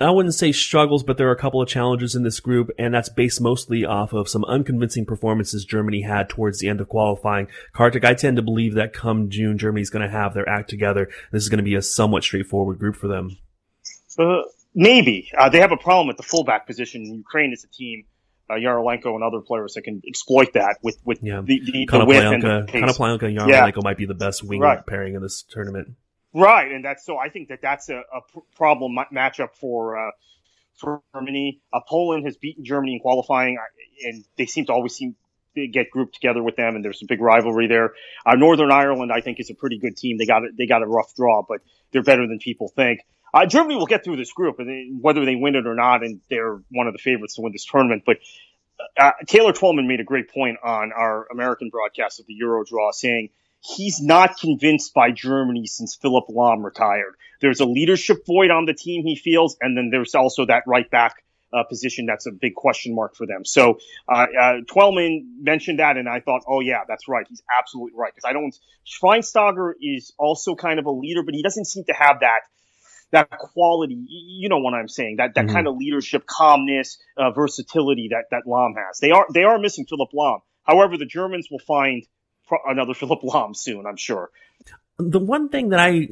[0.00, 2.92] I wouldn't say struggles, but there are a couple of challenges in this group, and
[2.92, 7.46] that's based mostly off of some unconvincing performances Germany had towards the end of qualifying.
[7.72, 11.08] Kartik, I tend to believe that come June, Germany's going to have their act together.
[11.30, 13.36] This is going to be a somewhat straightforward group for them.
[14.18, 14.42] Uh,
[14.74, 15.30] maybe.
[15.36, 17.04] Uh, they have a problem at the fullback position.
[17.04, 18.04] Ukraine is a team,
[18.50, 21.40] uh, Yarmolenko and other players that can exploit that with, with yeah.
[21.40, 22.82] the, the, the width and the pace.
[22.82, 23.82] Konoplyanka and Yarmolenko yeah.
[23.84, 24.84] might be the best wing right.
[24.84, 25.94] pairing in this tournament.
[26.34, 27.16] Right, and that's so.
[27.16, 30.10] I think that that's a, a problem matchup for uh,
[30.76, 31.60] for Germany.
[31.72, 33.56] Uh, Poland has beaten Germany in qualifying,
[34.02, 35.14] and they seem to always seem
[35.54, 36.74] to get grouped together with them.
[36.74, 37.94] And there's a big rivalry there.
[38.26, 40.18] Uh, Northern Ireland, I think, is a pretty good team.
[40.18, 41.60] They got they got a rough draw, but
[41.92, 43.00] they're better than people think.
[43.32, 46.02] Uh, Germany will get through this group, and they, whether they win it or not,
[46.02, 48.02] and they're one of the favorites to win this tournament.
[48.04, 48.18] But
[48.96, 52.90] uh, Taylor Twellman made a great point on our American broadcast of the Euro draw,
[52.90, 53.30] saying
[53.64, 57.14] he's not convinced by Germany since Philipp Lahm retired.
[57.40, 60.90] There's a leadership void on the team he feels, and then there's also that right
[60.90, 63.44] back uh, position that's a big question mark for them.
[63.44, 67.26] So uh, uh, Twellman mentioned that, and I thought, oh yeah, that's right.
[67.28, 68.54] He's absolutely right because I don't.
[68.86, 72.40] Schweinsteiger is also kind of a leader, but he doesn't seem to have that
[73.12, 74.04] that quality.
[74.08, 75.16] You know what I'm saying?
[75.18, 75.54] That that mm-hmm.
[75.54, 78.98] kind of leadership, calmness, uh, versatility that that Lahm has.
[78.98, 80.40] They are they are missing Philipp Lahm.
[80.64, 82.04] However, the Germans will find
[82.66, 84.30] another Philipp Lahm soon, I'm sure.
[84.98, 86.08] The one thing that I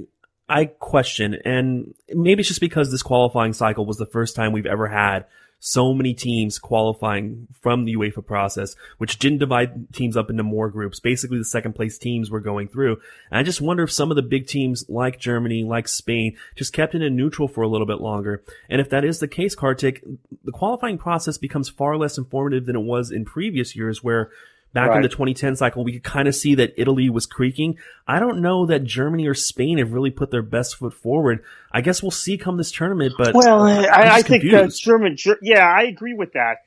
[0.49, 4.67] I question, and maybe it's just because this qualifying cycle was the first time we've
[4.67, 5.27] ever had
[5.65, 10.69] so many teams qualifying from the UEFA process, which didn't divide teams up into more
[10.69, 10.99] groups.
[10.99, 13.01] Basically, the second place teams were going through.
[13.31, 16.73] And I just wonder if some of the big teams like Germany, like Spain, just
[16.73, 18.43] kept it in neutral for a little bit longer.
[18.69, 20.03] And if that is the case, Kartik,
[20.43, 24.33] the qualifying process becomes far less informative than it was in previous years where
[24.73, 24.97] back right.
[24.97, 27.79] in the 2010 cycle, we could kind of see that Italy was creaking.
[28.07, 31.45] I don't know that Germany or Spain have really put their best foot forward.
[31.71, 35.67] I guess we'll see come this tournament, but well, I, I think that German, yeah,
[35.67, 36.59] I agree with that.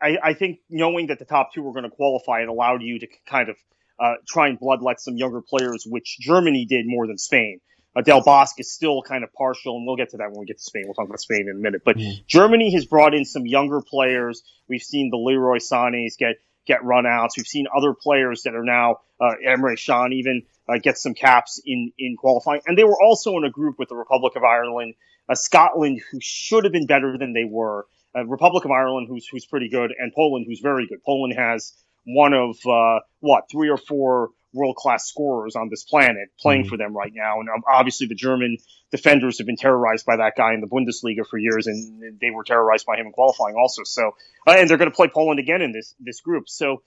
[0.00, 2.98] I, I, think knowing that the top two were going to qualify, it allowed you
[2.98, 3.56] to kind of
[3.98, 7.60] uh, try and bloodlet some younger players, which Germany did more than Spain.
[7.96, 10.46] Uh, Del Bosque is still kind of partial, and we'll get to that when we
[10.46, 10.82] get to Spain.
[10.84, 11.80] We'll talk about Spain in a minute.
[11.82, 12.26] But mm.
[12.26, 14.42] Germany has brought in some younger players.
[14.68, 17.30] We've seen the Leroy Sané's get get runouts.
[17.36, 21.60] We've seen other players that are now uh, Emre Can even uh, get some caps
[21.64, 24.94] in in qualifying, and they were also in a group with the Republic of Ireland,
[25.28, 29.26] uh, Scotland, who should have been better than they were, uh, Republic of Ireland, who's
[29.26, 31.02] who's pretty good, and Poland, who's very good.
[31.04, 31.72] Poland has
[32.04, 36.70] one of uh, what three or four world class scorers on this planet playing mm-hmm.
[36.70, 37.40] for them right now.
[37.40, 38.58] And um, obviously, the German
[38.90, 42.44] defenders have been terrorized by that guy in the Bundesliga for years, and they were
[42.44, 43.82] terrorized by him in qualifying also.
[43.84, 44.12] So,
[44.46, 46.48] uh, and they're going to play Poland again in this this group.
[46.48, 46.82] So,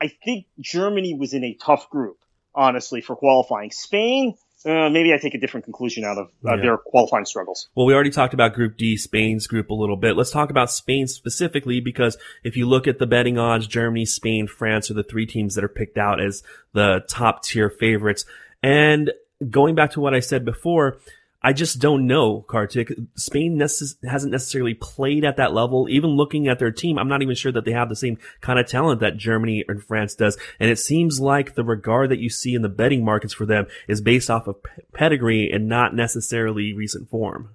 [0.00, 2.18] I think Germany was in a tough group,
[2.54, 3.70] honestly, for qualifying.
[3.70, 4.34] Spain
[4.66, 6.62] uh, maybe I take a different conclusion out of uh, yeah.
[6.62, 7.68] their qualifying struggles.
[7.74, 10.16] Well, we already talked about Group D, Spain's group a little bit.
[10.16, 14.46] Let's talk about Spain specifically because if you look at the betting odds, Germany, Spain,
[14.46, 18.24] France are the three teams that are picked out as the top tier favorites.
[18.62, 19.12] And
[19.50, 20.98] going back to what I said before,
[21.44, 22.90] I just don't know, Kartik.
[23.16, 25.86] Spain necess- hasn't necessarily played at that level.
[25.90, 28.58] Even looking at their team, I'm not even sure that they have the same kind
[28.58, 30.38] of talent that Germany and France does.
[30.58, 33.66] And it seems like the regard that you see in the betting markets for them
[33.86, 34.56] is based off of
[34.94, 37.54] pedigree and not necessarily recent form.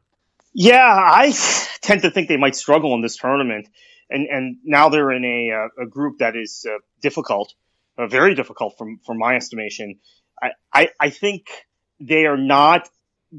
[0.53, 1.33] Yeah, I
[1.81, 3.67] tend to think they might struggle in this tournament.
[4.07, 7.55] And, and now they're in a, uh, a group that is uh, difficult,
[7.97, 9.97] uh, very difficult from, from my estimation.
[10.39, 11.47] I, I, I think
[11.99, 12.87] they are not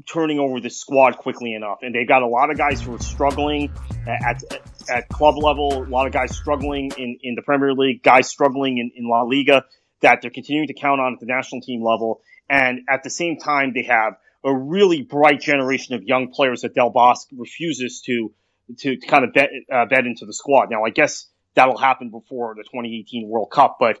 [0.07, 1.79] turning over the squad quickly enough.
[1.81, 3.71] And they've got a lot of guys who are struggling
[4.07, 4.43] at,
[4.89, 8.77] at, club level, a lot of guys struggling in, in the Premier League, guys struggling
[8.77, 9.65] in, in La Liga
[10.01, 12.21] that they're continuing to count on at the national team level.
[12.49, 16.73] And at the same time, they have a really bright generation of young players that
[16.73, 18.33] Del Bosque refuses to,
[18.79, 20.69] to, to kind of bet, uh, bet into the squad.
[20.71, 23.99] Now, I guess that'll happen before the 2018 World Cup, but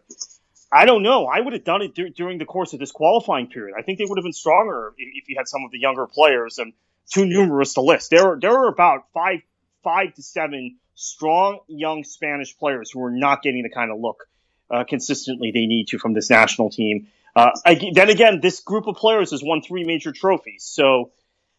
[0.71, 1.25] I don't know.
[1.25, 3.75] I would have done it dur- during the course of this qualifying period.
[3.77, 6.07] I think they would have been stronger if, if you had some of the younger
[6.07, 6.73] players and
[7.09, 8.09] too numerous to list.
[8.09, 9.39] There are, there are about five,
[9.83, 14.27] five to seven strong young Spanish players who are not getting the kind of look
[14.69, 17.07] uh, consistently they need to from this national team.
[17.35, 21.11] Uh, I, then again, this group of players has won three major trophies, so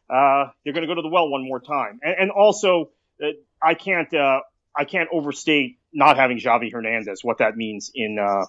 [0.09, 2.01] uh, they're going to go to the well one more time.
[2.03, 2.91] And, and also,
[3.23, 3.29] uh,
[3.63, 4.41] I can't uh,
[4.77, 8.45] I can't overstate not having Xavi Hernandez, what that means in uh,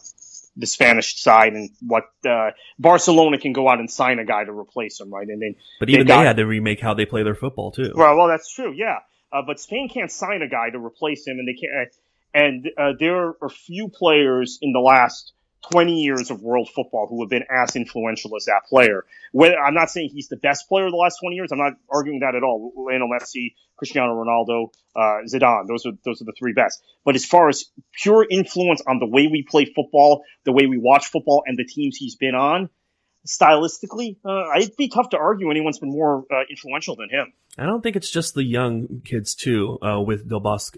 [0.55, 4.51] the Spanish side and what uh, Barcelona can go out and sign a guy to
[4.51, 5.27] replace him, right?
[5.27, 7.71] And then, but even they, got, they had to remake how they play their football
[7.71, 7.91] too.
[7.95, 8.99] Well, well, that's true, yeah.
[9.31, 11.89] Uh, but Spain can't sign a guy to replace him, and they can't.
[12.35, 15.33] And uh, there are a few players in the last
[15.71, 19.05] 20 years of world football who have been as influential as that player.
[19.33, 21.51] I'm not saying he's the best player of the last 20 years.
[21.51, 22.73] I'm not arguing that at all.
[22.75, 25.67] Lionel Messi, Cristiano Ronaldo, uh, Zidane.
[25.67, 26.81] Those are, those are the three best.
[27.05, 27.65] But as far as
[28.01, 31.65] pure influence on the way we play football, the way we watch football and the
[31.65, 32.69] teams he's been on,
[33.27, 37.33] stylistically, uh, it'd be tough to argue anyone's been more uh, influential than him.
[37.57, 39.77] I don't think it's just the young kids too.
[39.81, 40.77] Uh, with Del Bosque,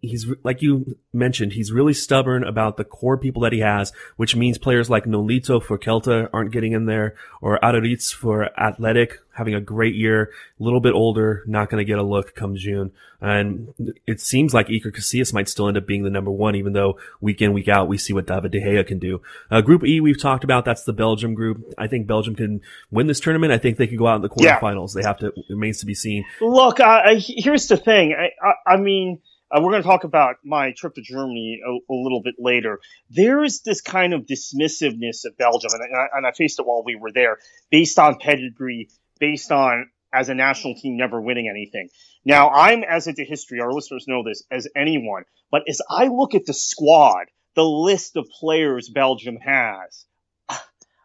[0.00, 4.36] he's like you mentioned, he's really stubborn about the core people that he has, which
[4.36, 9.54] means players like Nolito for Celta aren't getting in there, or Aduriz for Athletic having
[9.54, 10.30] a great year,
[10.60, 12.92] a little bit older, not going to get a look come June.
[13.18, 13.72] And
[14.06, 16.98] it seems like Iker Casillas might still end up being the number one, even though
[17.20, 19.22] week in, week out, we see what David De Gea can do.
[19.50, 21.72] Uh, group E, we've talked about, that's the Belgium group.
[21.78, 23.52] I think Belgium can win this tournament.
[23.52, 24.94] I think they could go out in the quarterfinals.
[24.94, 25.00] Yeah.
[25.00, 26.78] They have to, it remains to be seen Look,
[27.18, 28.14] here's the thing.
[28.18, 29.20] I, I, I mean,
[29.52, 32.80] uh, we're going to talk about my trip to Germany a, a, little bit later.
[33.10, 36.82] There is this kind of dismissiveness of Belgium, and I, and I faced it while
[36.84, 37.38] we were there,
[37.70, 41.88] based on pedigree, based on as a national team never winning anything.
[42.24, 46.34] Now, I'm as into history, our listeners know this, as anyone, but as I look
[46.34, 50.06] at the squad, the list of players Belgium has,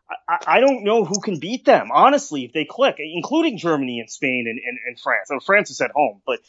[0.09, 4.09] I, I, don't know who can beat them, honestly, if they click, including Germany and
[4.09, 5.29] Spain and, and, and France.
[5.29, 6.39] And France is at home, but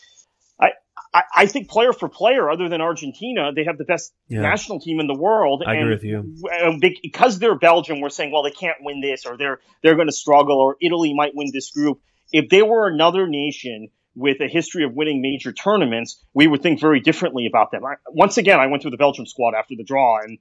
[0.61, 0.69] I,
[1.13, 4.41] I, I, think player for player, other than Argentina, they have the best yeah.
[4.41, 5.65] national team in the world.
[5.67, 6.91] I and, agree with you.
[7.03, 10.13] Because they're Belgium, we're saying, well, they can't win this, or they're they're going to
[10.13, 12.01] struggle, or Italy might win this group.
[12.33, 16.81] If they were another nation with a history of winning major tournaments, we would think
[16.81, 17.85] very differently about them.
[17.85, 20.39] I, once again, I went through the Belgium squad after the draw, and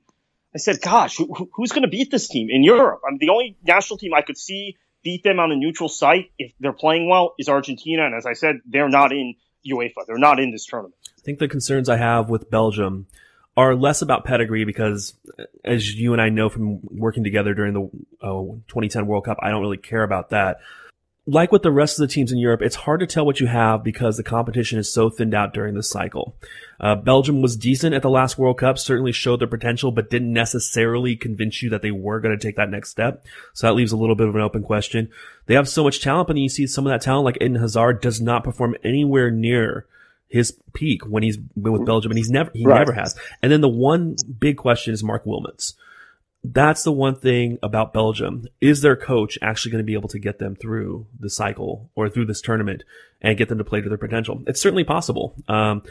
[0.56, 3.02] I said, gosh, who, who's going to beat this team in Europe?
[3.08, 6.52] I'm the only national team I could see beat them on a neutral site if
[6.60, 8.06] they're playing well is Argentina.
[8.06, 10.06] And as I said, they're not in UEFA.
[10.06, 10.96] They're not in this tournament.
[11.18, 13.08] I think the concerns I have with Belgium
[13.56, 15.16] are less about pedigree because,
[15.64, 17.90] as you and I know from working together during the
[18.22, 20.58] uh, 2010 World Cup, I don't really care about that
[21.28, 23.48] like with the rest of the teams in Europe, it's hard to tell what you
[23.48, 26.36] have because the competition is so thinned out during this cycle.
[26.80, 30.32] Uh, Belgium was decent at the last World Cup, certainly showed their potential, but didn't
[30.32, 33.26] necessarily convince you that they were going to take that next step.
[33.54, 35.10] So that leaves a little bit of an open question.
[35.48, 37.56] They have so much talent, but then you see some of that talent, like Eden
[37.56, 39.86] Hazard, does not perform anywhere near
[40.30, 42.80] his peak when he's been with Belgium, and he's never he right.
[42.80, 43.18] never has.
[43.42, 45.74] And then the one big question is Marc Wilmots
[46.54, 48.48] that's the one thing about Belgium.
[48.62, 52.10] Is their coach actually going to be able to get them through the cycle or
[52.10, 52.84] through this tournament
[53.22, 54.44] and get them to play to their potential?
[54.48, 55.36] It's certainly possible.
[55.48, 55.84] Um,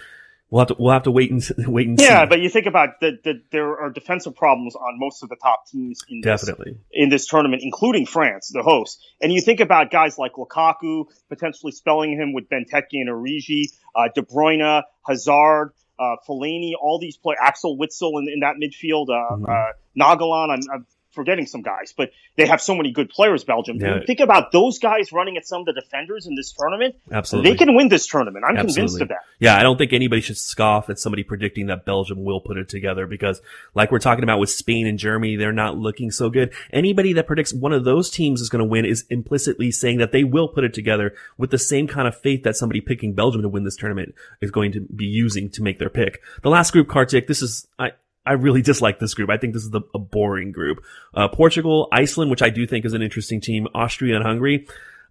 [0.50, 2.12] we'll have to we'll have to wait and wait and yeah, see.
[2.12, 5.36] Yeah, but you think about that the, there are defensive problems on most of the
[5.36, 9.04] top teams in this, definitely in this tournament, including France, the host.
[9.20, 14.08] And you think about guys like Lukaku potentially spelling him with Benteke and Origi, uh,
[14.14, 19.34] De Bruyne, Hazard uh, Fellaini, all these players, Axel Witsel in, in that midfield, uh,
[19.34, 19.44] mm-hmm.
[19.46, 20.50] uh, Nainggolan.
[20.50, 23.42] I'm, I'm, forgetting some guys, but they have so many good players.
[23.42, 23.78] Belgium.
[23.80, 24.00] Yeah.
[24.06, 26.94] Think about those guys running at some of the defenders in this tournament.
[27.11, 27.50] Absolutely.
[27.50, 28.44] They can win this tournament.
[28.46, 29.20] I'm convinced of that.
[29.40, 32.68] Yeah, I don't think anybody should scoff at somebody predicting that Belgium will put it
[32.68, 33.40] together because,
[33.74, 36.52] like we're talking about with Spain and Germany, they're not looking so good.
[36.70, 40.12] Anybody that predicts one of those teams is going to win is implicitly saying that
[40.12, 43.42] they will put it together with the same kind of faith that somebody picking Belgium
[43.42, 46.20] to win this tournament is going to be using to make their pick.
[46.42, 47.92] The last group, Kartik, this is, I,
[48.26, 49.30] I really dislike this group.
[49.30, 50.84] I think this is the, a boring group.
[51.14, 54.66] Uh, Portugal, Iceland, which I do think is an interesting team, Austria and Hungary.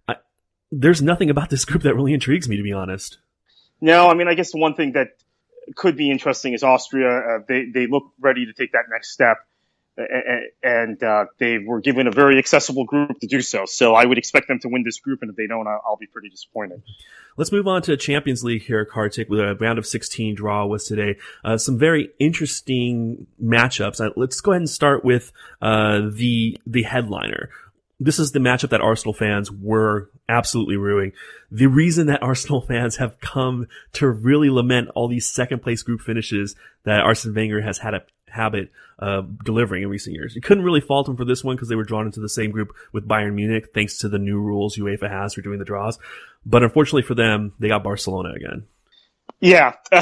[0.06, 0.16] I,
[0.70, 3.18] there's nothing about this group that really intrigues me, to be honest.
[3.80, 5.08] No, I mean, I guess the one thing that
[5.74, 7.10] could be interesting is Austria.
[7.10, 9.38] Uh, they they look ready to take that next step,
[10.62, 13.64] and uh, they were given a very accessible group to do so.
[13.66, 16.06] So I would expect them to win this group, and if they don't, I'll, be
[16.06, 16.82] pretty disappointed.
[17.38, 20.66] Let's move on to the Champions League here, Kartik, with a round of 16 draw
[20.66, 21.16] was today.
[21.42, 24.04] Uh, some very interesting matchups.
[24.04, 25.32] Uh, let's go ahead and start with
[25.62, 27.48] uh, the the headliner.
[27.98, 31.12] This is the matchup that Arsenal fans were absolutely ruining.
[31.50, 36.02] The reason that Arsenal fans have come to really lament all these second place group
[36.02, 36.54] finishes
[36.84, 40.34] that Arsene Wenger has had a habit of delivering in recent years.
[40.34, 42.50] You couldn't really fault them for this one because they were drawn into the same
[42.50, 45.98] group with Bayern Munich thanks to the new rules UEFA has for doing the draws.
[46.44, 48.66] But unfortunately for them, they got Barcelona again.
[49.40, 49.74] Yeah,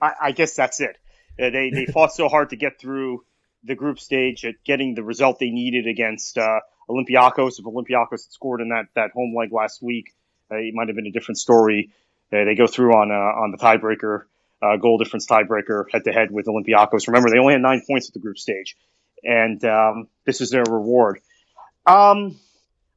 [0.00, 0.98] I, I guess that's it.
[1.40, 3.24] Uh, they they fought so hard to get through
[3.64, 7.58] the group stage at getting the result they needed against uh, Olympiacos.
[7.58, 10.14] If Olympiacos had scored in that, that home leg last week,
[10.50, 11.90] uh, it might have been a different story.
[12.32, 14.24] Uh, they go through on uh, on the tiebreaker,
[14.62, 17.06] uh, goal difference tiebreaker, head to head with Olympiacos.
[17.06, 18.76] Remember, they only had nine points at the group stage,
[19.22, 21.20] and um, this is their reward.
[21.86, 22.38] Um,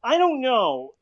[0.04, 0.94] I don't know.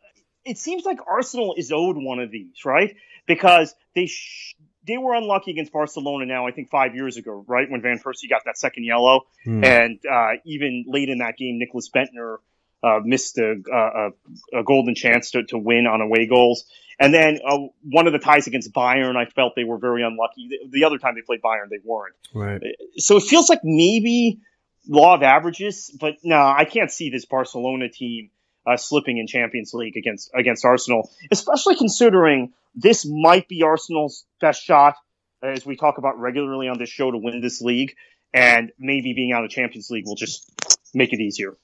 [0.45, 2.95] It seems like Arsenal is owed one of these, right?
[3.26, 4.56] Because they sh-
[4.88, 7.69] they were unlucky against Barcelona now, I think five years ago, right?
[7.69, 9.28] When Van Persie got that second yellow.
[9.43, 9.63] Hmm.
[9.63, 12.38] And uh, even late in that game, Nicklas Bendtner
[12.82, 16.65] uh, missed a, a, a golden chance to, to win on away goals.
[17.00, 20.50] And then uh, one of the ties against Bayern, I felt they were very unlucky.
[20.50, 22.16] The, the other time they played Bayern, they weren't.
[22.34, 22.62] Right.
[22.98, 24.40] So it feels like maybe
[24.88, 28.32] law of averages, but no, I can't see this Barcelona team
[28.68, 34.64] uh, slipping in Champions League against against Arsenal, especially considering this might be Arsenal's best
[34.64, 34.96] shot,
[35.42, 37.96] as we talk about regularly on this show, to win this league,
[38.34, 40.52] and maybe being out of Champions League will just
[40.94, 41.58] make it easier.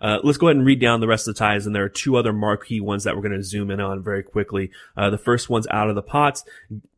[0.00, 1.88] Uh, let's go ahead and read down the rest of the ties, and there are
[1.88, 4.70] two other marquee ones that we're going to zoom in on very quickly.
[4.96, 6.44] Uh, the first one's out of the pots.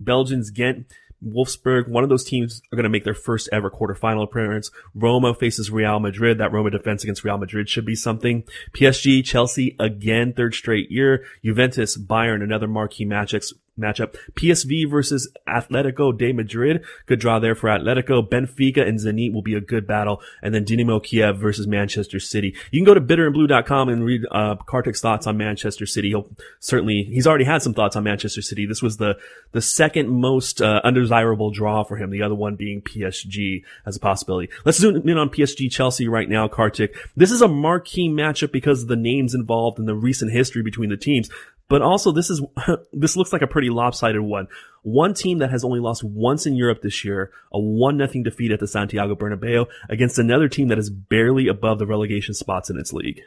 [0.00, 0.86] Belgians Ghent.
[1.24, 4.70] Wolfsburg, one of those teams are going to make their first ever quarterfinal appearance.
[4.94, 6.38] Roma faces Real Madrid.
[6.38, 8.44] That Roma defense against Real Madrid should be something.
[8.72, 11.24] PSG, Chelsea, again, third straight year.
[11.42, 13.54] Juventus, Bayern, another marquee matchup.
[13.78, 16.84] Matchup PSV versus Atletico de Madrid.
[17.06, 18.28] Good draw there for Atletico.
[18.28, 20.22] Benfica and Zenit will be a good battle.
[20.42, 22.54] And then Dinamo Kiev versus Manchester City.
[22.70, 26.08] You can go to bitterandblue.com and read, uh, Kartik's thoughts on Manchester City.
[26.08, 26.28] He'll
[26.60, 28.66] certainly, he's already had some thoughts on Manchester City.
[28.66, 29.18] This was the,
[29.52, 32.10] the second most, uh, undesirable draw for him.
[32.10, 34.52] The other one being PSG as a possibility.
[34.64, 36.96] Let's zoom in on PSG Chelsea right now, Kartik.
[37.16, 40.90] This is a marquee matchup because of the names involved and the recent history between
[40.90, 41.28] the teams.
[41.68, 42.42] But also this is,
[42.92, 44.48] this looks like a pretty lopsided one.
[44.82, 48.52] One team that has only lost once in Europe this year, a one nothing defeat
[48.52, 52.78] at the Santiago Bernabeu against another team that is barely above the relegation spots in
[52.78, 53.22] its league.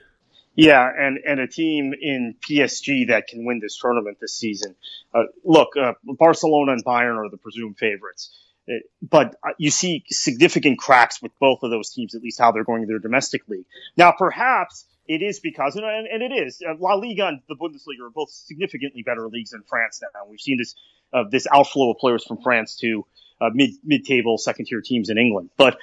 [0.58, 4.76] Yeah, and, and a team in PSG that can win this tournament this season.
[5.13, 8.36] Uh, look, uh, Barcelona and Bayern are the presumed favorites.
[8.67, 12.52] Uh, But uh, you see significant cracks with both of those teams, at least how
[12.52, 13.65] they're going in their domestic league.
[13.95, 18.05] Now, perhaps it is because, and, and it is, uh, La Liga and the Bundesliga
[18.05, 20.21] are both significantly better leagues than France now.
[20.29, 20.75] We've seen this
[21.13, 23.05] uh, this outflow of players from France to
[23.39, 25.49] uh, mid mid table second tier teams in England.
[25.57, 25.77] But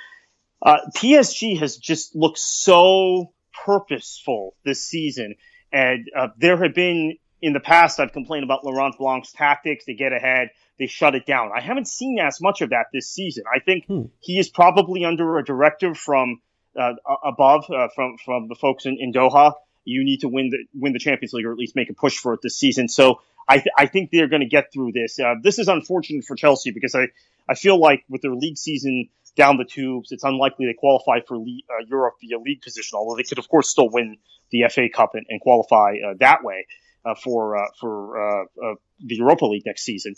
[0.63, 3.33] uh, PSG has just looked so
[3.65, 5.37] purposeful this season,
[5.73, 9.85] and uh, there have been in the past I've complained about Laurent Blanc's tactics.
[9.87, 11.51] They get ahead, they shut it down.
[11.55, 13.45] I haven't seen as much of that this season.
[13.55, 14.03] I think Hmm.
[14.21, 16.41] he is probably under a directive from
[16.77, 19.53] above uh, from from the folks in, in Doha.
[19.85, 22.17] You need to win the win the Champions League or at least make a push
[22.17, 22.89] for it this season.
[22.89, 25.19] So I th- I think they're going to get through this.
[25.19, 27.09] Uh, this is unfortunate for Chelsea because I
[27.49, 31.37] I feel like with their league season down the tubes, it's unlikely they qualify for
[31.37, 32.97] uh, Europe via league position.
[32.97, 34.17] Although they could of course still win
[34.51, 36.67] the FA Cup and, and qualify uh, that way
[37.05, 40.15] uh, for uh, for uh, uh, the Europa League next season.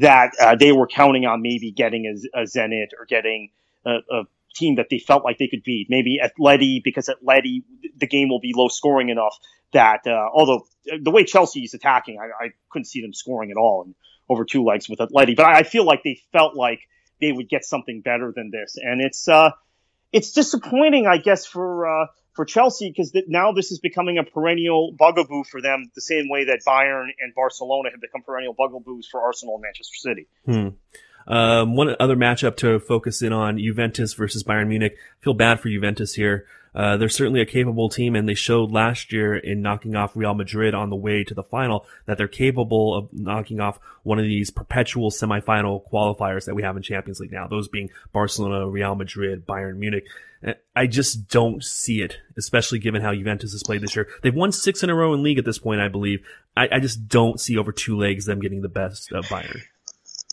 [0.00, 3.50] That uh, they were counting on maybe getting a, a Zenit or getting
[3.84, 4.22] a, a
[4.56, 5.86] team that they felt like they could beat.
[5.88, 7.62] Maybe at Atleti because at Atleti
[7.96, 9.36] the game will be low scoring enough
[9.72, 10.66] that uh, although
[11.00, 13.88] the way Chelsea is attacking, I, I couldn't see them scoring at all
[14.28, 15.36] over two legs with Atleti.
[15.36, 16.80] But I, I feel like they felt like
[17.20, 19.50] they would get something better than this, and it's uh,
[20.12, 24.24] it's disappointing, I guess, for uh, for Chelsea because th- now this is becoming a
[24.24, 29.08] perennial bugaboo for them, the same way that Bayern and Barcelona have become perennial bugaboos
[29.10, 30.28] for Arsenal and Manchester City.
[30.44, 30.68] Hmm.
[31.26, 34.96] Um, one other matchup to focus in on Juventus versus Bayern Munich.
[35.20, 36.46] I feel bad for Juventus here.
[36.76, 40.34] Uh, they're certainly a capable team, and they showed last year in knocking off Real
[40.34, 44.26] Madrid on the way to the final that they're capable of knocking off one of
[44.26, 47.46] these perpetual semifinal qualifiers that we have in Champions League now.
[47.46, 50.04] Those being Barcelona, Real Madrid, Bayern Munich.
[50.46, 54.06] Uh, I just don't see it, especially given how Juventus has played this year.
[54.22, 56.26] They've won six in a row in league at this point, I believe.
[56.54, 59.62] I, I just don't see over two legs them getting the best of Bayern.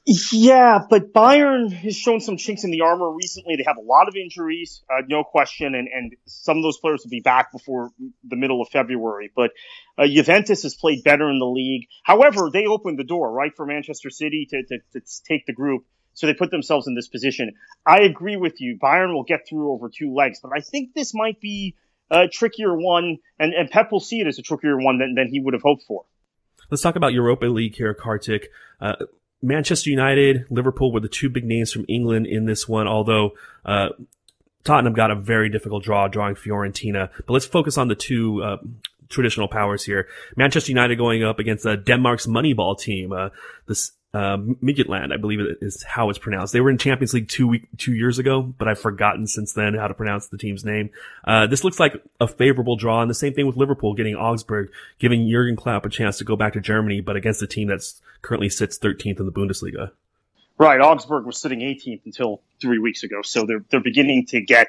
[0.06, 3.56] Yeah, but Bayern has shown some chinks in the armor recently.
[3.56, 7.04] They have a lot of injuries, uh, no question, and, and some of those players
[7.04, 7.92] will be back before
[8.28, 9.32] the middle of February.
[9.34, 9.52] But
[9.98, 11.88] uh, Juventus has played better in the league.
[12.04, 15.86] However, they opened the door, right, for Manchester City to, to, to take the group.
[16.16, 17.54] So they put themselves in this position.
[17.86, 18.78] I agree with you.
[18.78, 21.76] Bayern will get through over two legs, but I think this might be
[22.12, 25.30] a trickier one, and, and Pep will see it as a trickier one than, than
[25.30, 26.04] he would have hoped for.
[26.70, 28.50] Let's talk about Europa League here, Kartik.
[28.82, 28.96] Uh,
[29.44, 33.34] Manchester United, Liverpool were the two big names from England in this one, although
[33.66, 33.90] uh,
[34.64, 37.10] Tottenham got a very difficult draw drawing Fiorentina.
[37.28, 38.58] But let's focus on the two uh,
[39.10, 40.08] traditional powers here.
[40.38, 43.12] Manchester United going up against uh, Denmark's Moneyball team.
[43.12, 43.30] Uh,
[43.68, 46.54] this uh, Midtjylland, I believe is how it's pronounced.
[46.54, 49.74] They were in Champions League two week, two years ago, but I've forgotten since then
[49.74, 50.92] how to pronounce the team's name.
[51.24, 54.70] Uh, this looks like a favorable draw, and the same thing with Liverpool getting Augsburg,
[55.00, 58.02] giving Jurgen Klopp a chance to go back to Germany, but against a team that's
[58.22, 59.92] currently sits 13th in the Bundesliga.
[60.60, 64.68] Right, Augsburg was sitting 18th until three weeks ago, so they're they're beginning to get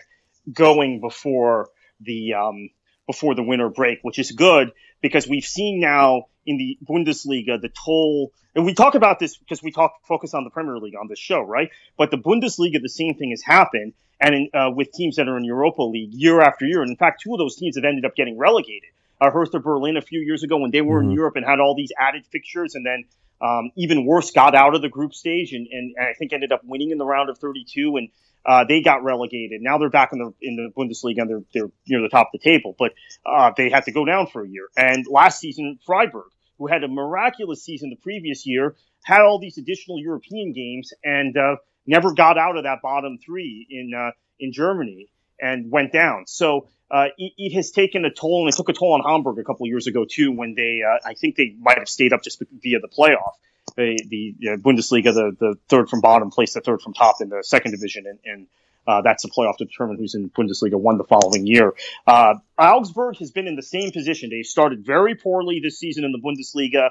[0.51, 1.69] going before
[2.01, 2.71] the um,
[3.07, 4.73] before the winter break, which is good
[5.05, 9.63] because we've seen now in the Bundesliga the toll, and we talk about this because
[9.63, 11.69] we talk focus on the Premier League on this show, right?
[11.99, 15.37] But the Bundesliga, the same thing has happened, and in, uh, with teams that are
[15.37, 18.07] in Europa League year after year, and in fact, two of those teams have ended
[18.07, 18.89] up getting relegated.
[19.21, 21.11] Uh, Hertha Berlin a few years ago when they were mm-hmm.
[21.11, 23.05] in Europe and had all these added fixtures, and then
[23.43, 26.51] um, even worse, got out of the group stage and, and, and I think ended
[26.51, 28.09] up winning in the round of 32 and
[28.47, 29.61] uh, they got relegated.
[29.63, 32.41] Now they're back in the in the Bundesliga and they're they're near the top of
[32.41, 32.75] the table.
[32.79, 32.93] But
[33.25, 34.69] uh, they had to go down for a year.
[34.77, 39.59] And last season, Freiburg, who had a miraculous season the previous year, had all these
[39.59, 44.53] additional European games and uh, never got out of that bottom three in uh, in
[44.53, 45.09] Germany
[45.41, 46.25] and went down.
[46.27, 49.39] So uh, it, it, has taken a toll, and it took a toll on Hamburg
[49.39, 52.23] a couple years ago too, when they, uh, I think they might have stayed up
[52.23, 53.33] just via the playoff
[53.77, 57.43] the, the Bundesliga, the, the third from bottom placed the third from top in the
[57.43, 58.47] second division, and, and
[58.87, 61.75] uh, that's the playoff to determine who's in Bundesliga one the following year.
[62.07, 64.31] Uh, Augsburg has been in the same position.
[64.31, 66.91] They started very poorly this season in the Bundesliga.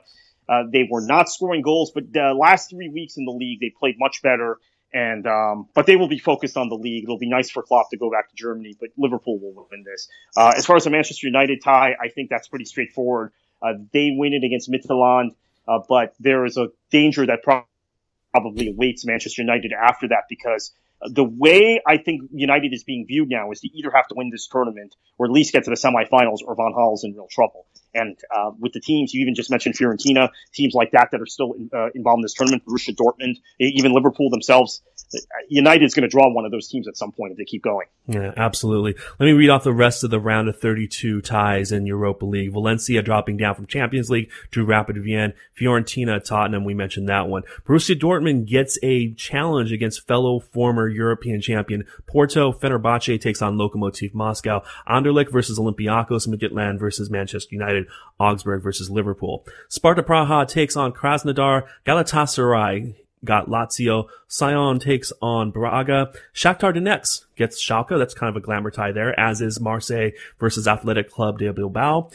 [0.50, 3.72] Uh, they were not scoring goals, but the last three weeks in the league, they
[3.78, 4.58] played much better.
[4.94, 7.04] And, um, but they will be focused on the league.
[7.04, 10.08] It'll be nice for Klopp to go back to Germany, but Liverpool will win this.
[10.38, 13.32] Uh, as far as the Manchester United tie, I think that's pretty straightforward.
[13.60, 15.30] Uh, they win it against Midtjylland.
[15.68, 20.74] Uh, but there is a danger that probably awaits Manchester United after that because
[21.10, 24.30] the way I think United is being viewed now is to either have to win
[24.30, 27.66] this tournament or at least get to the semifinals or Van Gaal's in real trouble.
[27.94, 31.26] And uh, with the teams, you even just mentioned Fiorentina, teams like that that are
[31.26, 34.82] still in, uh, involved in this tournament, Borussia Dortmund, even Liverpool themselves.
[35.50, 37.64] United is going to draw one of those teams at some point if they keep
[37.64, 37.88] going.
[38.08, 38.96] Yeah, absolutely.
[39.20, 42.52] Let me read off the rest of the round of 32 ties in Europa League.
[42.52, 45.34] Valencia dropping down from Champions League to Rapid Vienna.
[45.60, 47.44] Fiorentina, Tottenham, we mentioned that one.
[47.66, 52.52] Borussia Dortmund gets a challenge against fellow former European champion Porto.
[52.52, 54.64] Fenerbahce takes on Lokomotiv Moscow.
[54.88, 56.28] Anderlecht versus Olympiacos.
[56.28, 57.86] Midtjylland versus Manchester United.
[58.20, 59.46] Augsburg versus Liverpool.
[59.70, 61.68] Sparta Praha takes on Krasnodar.
[61.86, 64.08] Galatasaray got Lazio.
[64.28, 66.12] Sion takes on Braga.
[66.34, 67.98] Shakhtar Donetsk gets Schalke.
[67.98, 72.10] That's kind of a glamour tie there, as is Marseille versus Athletic Club de Bilbao.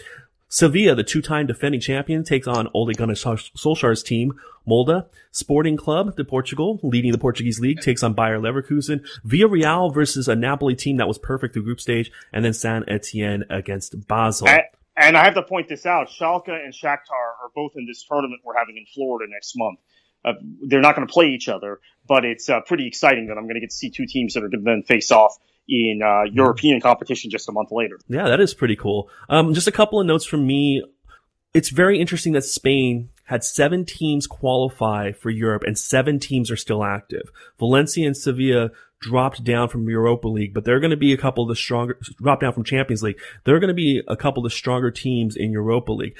[0.50, 4.32] Sevilla, the two-time defending champion, takes on Ole Gunnar Solskjaer's team,
[4.66, 5.04] Molde.
[5.30, 9.06] Sporting Club de Portugal, leading the Portuguese league, takes on Bayer Leverkusen.
[9.26, 13.44] Villarreal versus a Napoli team that was perfect through group stage, and then Saint Etienne
[13.50, 14.48] against Basel.
[14.96, 18.40] And I have to point this out: Schalke and Shakhtar are both in this tournament
[18.42, 19.78] we're having in Florida next month.
[20.24, 23.44] Uh, they're not going to play each other, but it's uh, pretty exciting that I'm
[23.44, 25.36] going to get to see two teams that are going to then face off
[25.68, 27.98] in uh, European competition just a month later.
[28.08, 29.10] Yeah, that is pretty cool.
[29.28, 30.82] Um, just a couple of notes from me.
[31.54, 36.56] It's very interesting that Spain had seven teams qualify for Europe and seven teams are
[36.56, 37.30] still active.
[37.58, 41.44] Valencia and Sevilla dropped down from Europa League, but they're going to be a couple
[41.44, 43.20] of the stronger, dropped down from Champions League.
[43.44, 46.16] They're going to be a couple of the stronger teams in Europa League.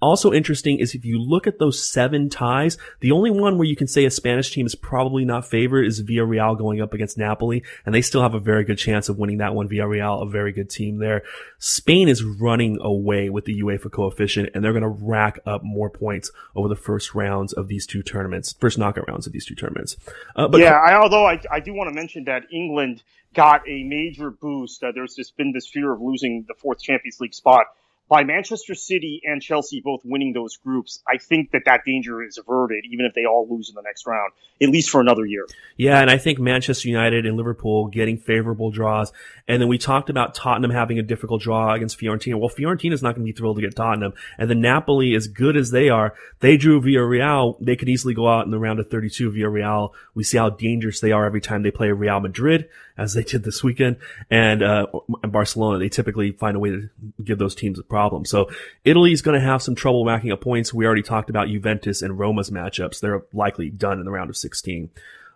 [0.00, 3.74] Also interesting is if you look at those seven ties, the only one where you
[3.74, 7.64] can say a Spanish team is probably not favored is Villarreal going up against Napoli,
[7.84, 9.68] and they still have a very good chance of winning that one.
[9.68, 11.22] Villarreal, a very good team there.
[11.58, 15.90] Spain is running away with the UEFA coefficient, and they're going to rack up more
[15.90, 19.54] points over the first rounds of these two tournaments, first knockout rounds of these two
[19.54, 19.96] tournaments.
[20.36, 23.02] Uh, but yeah, I, although I, I do want to mention that England
[23.34, 24.82] got a major boost.
[24.82, 27.66] Uh, there's just been this fear of losing the fourth Champions League spot
[28.08, 32.38] by Manchester City and Chelsea both winning those groups, I think that that danger is
[32.38, 34.32] averted, even if they all lose in the next round,
[34.62, 35.46] at least for another year.
[35.76, 39.12] Yeah, and I think Manchester United and Liverpool getting favorable draws.
[39.46, 42.38] And then we talked about Tottenham having a difficult draw against Fiorentina.
[42.38, 44.14] Well, Fiorentina is not going to be thrilled to get Tottenham.
[44.38, 47.56] And the Napoli, as good as they are, they drew Villarreal.
[47.60, 49.90] They could easily go out in the round of 32 Villarreal.
[50.14, 52.68] We see how dangerous they are every time they play Real Madrid,
[52.98, 53.96] as they did this weekend,
[54.30, 54.86] and, uh,
[55.22, 55.78] Barcelona.
[55.78, 56.90] They typically find a way to
[57.24, 58.24] give those teams a problem.
[58.24, 58.50] So
[58.84, 60.74] Italy's going to have some trouble racking up points.
[60.74, 63.00] We already talked about Juventus and Roma's matchups.
[63.00, 64.90] They're likely done in the round of 16.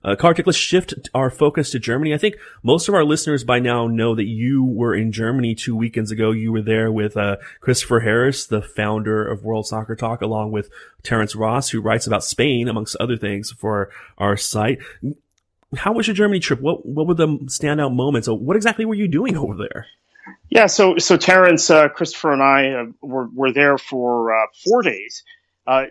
[0.05, 2.13] Uh, Kartik, let's shift our focus to Germany.
[2.13, 5.77] I think most of our listeners by now know that you were in Germany two
[5.77, 6.33] weekends ago.
[6.33, 10.71] You were there with uh, Christopher Harris, the founder of World Soccer Talk, along with
[11.05, 14.81] Terrence Ross, who writes about Spain, amongst other things, for our site.
[15.77, 16.61] How was your Germany trip?
[16.61, 18.29] What what were the standout moments?
[18.29, 19.87] What exactly were you doing over there?
[20.51, 24.83] Yeah, so so Terence, uh, Christopher, and I uh, were were there for uh, four
[24.83, 25.25] days,
[25.67, 25.85] uh,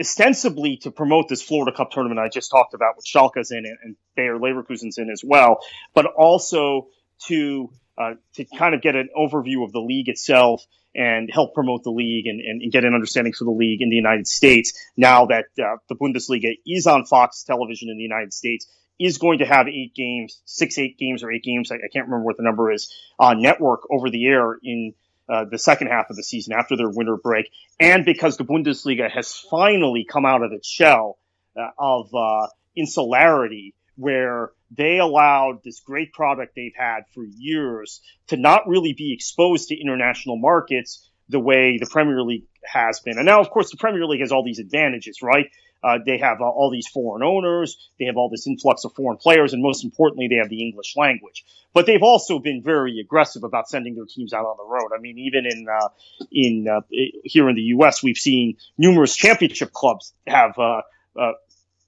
[0.00, 3.78] ostensibly to promote this Florida Cup tournament I just talked about, with Schalke's in it
[3.82, 5.60] and Bayer Leverkusen's in as well,
[5.94, 6.88] but also
[7.28, 11.82] to uh, to kind of get an overview of the league itself and help promote
[11.82, 14.72] the league and, and, and, get an understanding for the league in the United States
[14.96, 18.66] now that uh, the Bundesliga is on Fox television in the United States
[18.98, 21.70] is going to have eight games, six, eight games or eight games.
[21.70, 24.94] I, I can't remember what the number is on network over the air in
[25.28, 27.50] uh, the second half of the season after their winter break.
[27.78, 31.18] And because the Bundesliga has finally come out of its shell
[31.56, 38.36] uh, of uh, insularity where they allowed this great product they've had for years to
[38.36, 43.16] not really be exposed to international markets the way the Premier League has been.
[43.18, 45.46] And now, of course, the Premier League has all these advantages, right?
[45.82, 47.76] Uh, they have uh, all these foreign owners.
[47.98, 50.94] They have all this influx of foreign players, and most importantly, they have the English
[50.96, 51.44] language.
[51.74, 54.96] But they've also been very aggressive about sending their teams out on the road.
[54.96, 55.88] I mean, even in uh,
[56.32, 56.80] in uh,
[57.22, 60.80] here in the U.S., we've seen numerous championship clubs have uh,
[61.18, 61.32] uh,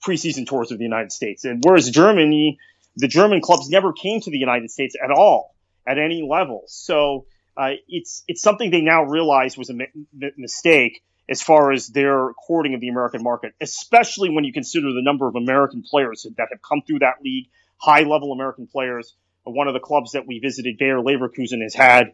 [0.06, 2.58] preseason tours of the United States, and whereas Germany,
[2.96, 5.54] the German clubs never came to the United States at all
[5.86, 6.64] at any level.
[6.66, 7.26] So.
[7.56, 9.88] Uh, it's it's something they now realize was a mi-
[10.36, 15.02] mistake, as far as their courting of the American market, especially when you consider the
[15.02, 19.14] number of American players that have come through that league, high level American players.
[19.44, 22.12] One of the clubs that we visited, Bayer Leverkusen, has had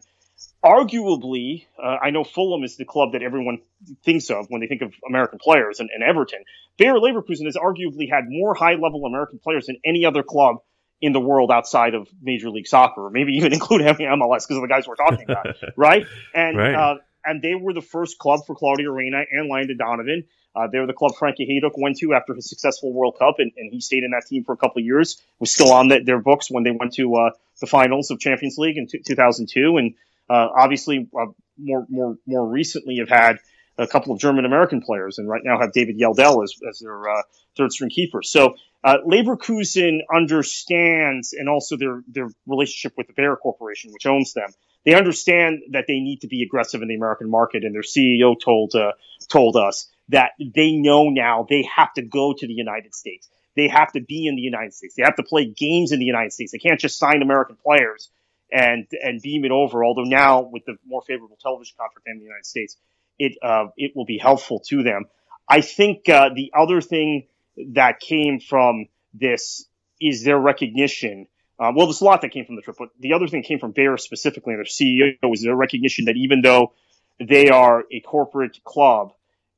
[0.63, 3.59] arguably, uh, I know Fulham is the club that everyone
[4.03, 6.43] thinks of when they think of American players and, and Everton.
[6.77, 10.57] Bayer Leverkusen has arguably had more high level American players than any other club
[11.01, 14.61] in the world outside of Major League Soccer, or maybe even include MLS because of
[14.61, 16.05] the guys we're talking about, right?
[16.33, 16.75] And right.
[16.75, 16.95] Uh,
[17.27, 20.25] and they were the first club for Claudio Reyna and Landon Donovan.
[20.55, 23.51] Uh, they were the club Frankie Hejduk went to after his successful World Cup, and,
[23.57, 25.19] and he stayed in that team for a couple of years.
[25.39, 28.57] Was still on the, their books when they went to uh, the finals of Champions
[28.57, 29.95] League in t- 2002, and
[30.29, 31.25] uh, obviously uh,
[31.57, 33.39] more more more recently have had
[33.77, 37.09] a couple of German American players, and right now have David Yelldell as, as their
[37.09, 37.21] uh,
[37.57, 38.23] third string keeper.
[38.23, 44.33] So uh, Leverkusen understands, and also their their relationship with the Bayer Corporation, which owns
[44.33, 44.49] them
[44.85, 48.35] they understand that they need to be aggressive in the American market, and their CEO
[48.39, 48.91] told uh,
[49.27, 53.27] told us that they know now they have to go to the United States.
[53.55, 54.93] They have to be in the United States.
[54.95, 56.51] They have to play games in the United States.
[56.51, 58.09] They can't just sign American players
[58.51, 59.83] and and beam it over.
[59.83, 62.77] Although now with the more favorable television contract in the United States,
[63.19, 65.05] it uh, it will be helpful to them.
[65.47, 67.27] I think uh, the other thing
[67.73, 69.67] that came from this
[70.01, 71.27] is their recognition
[71.57, 73.59] uh, well, there's a lot that came from the trip, but the other thing came
[73.59, 76.73] from Bayer specifically, and their CEO was their recognition that even though
[77.19, 79.13] they are a corporate club,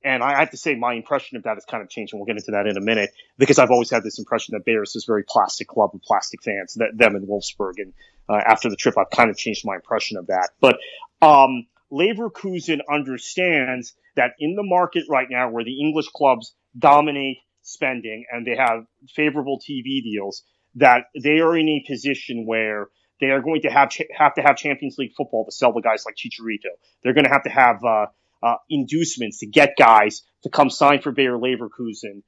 [0.07, 2.27] and I have to say my impression of that has kind of changed, and we'll
[2.27, 5.03] get into that in a minute, because I've always had this impression that Bayer is
[5.05, 7.93] very plastic club of plastic fans, that, them in Wolfsburg, and
[8.29, 10.51] uh, after the trip, I've kind of changed my impression of that.
[10.61, 10.77] But
[11.21, 18.25] um, Leverkusen understands that in the market right now, where the English clubs dominate spending
[18.31, 20.43] and they have favorable TV deals,
[20.75, 22.87] that they are in a position where
[23.19, 26.05] they are going to have have to have Champions League football to sell the guys
[26.05, 26.71] like Chicharito.
[27.03, 28.05] They're going to have to have uh,
[28.43, 32.23] uh, inducements to get guys to come sign for Bayer Leverkusen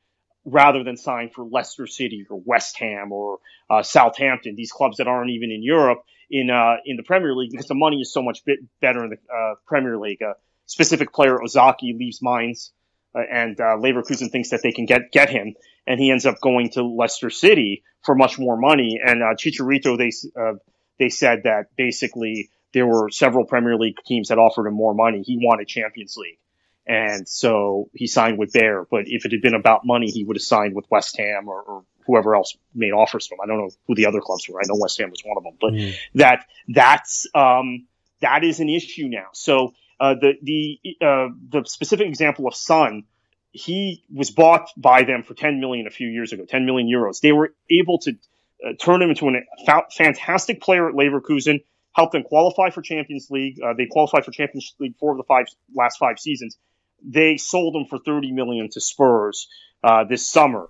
[0.45, 3.39] rather than sign for Leicester City or West Ham or
[3.69, 4.55] uh, Southampton.
[4.55, 5.99] These clubs that aren't even in Europe
[6.29, 9.11] in uh, in the Premier League because the money is so much bit better in
[9.11, 10.21] the uh, Premier League.
[10.21, 10.33] Uh,
[10.65, 12.71] specific player Okazaki leaves Mainz,
[13.15, 15.55] uh, and uh, Leverkusen thinks that they can get get him,
[15.87, 18.99] and he ends up going to Leicester City for much more money.
[19.03, 20.53] And uh, Chicharito, they uh,
[20.97, 25.21] they said that basically there were several Premier League teams that offered him more money.
[25.21, 26.39] He wanted Champions League.
[26.85, 28.87] And so he signed with Bayer.
[28.89, 31.61] But if it had been about money, he would have signed with West Ham or,
[31.61, 33.39] or whoever else made offers to him.
[33.43, 34.59] I don't know who the other clubs were.
[34.59, 35.95] I know West Ham was one of them, but mm.
[36.15, 37.85] that that's um,
[38.21, 39.27] that is an issue now.
[39.33, 43.03] So uh, the the uh, the specific example of Son,
[43.51, 47.19] he was bought by them for 10 million a few years ago, 10 million euros.
[47.21, 48.13] They were able to
[48.65, 51.63] uh, turn him into a fantastic player at Leverkusen,
[51.99, 53.57] help them qualify for Champions League.
[53.61, 56.57] Uh, they qualified for Champions League four of the five last five seasons.
[57.03, 59.47] They sold him for 30 million to Spurs
[59.83, 60.69] uh, this summer.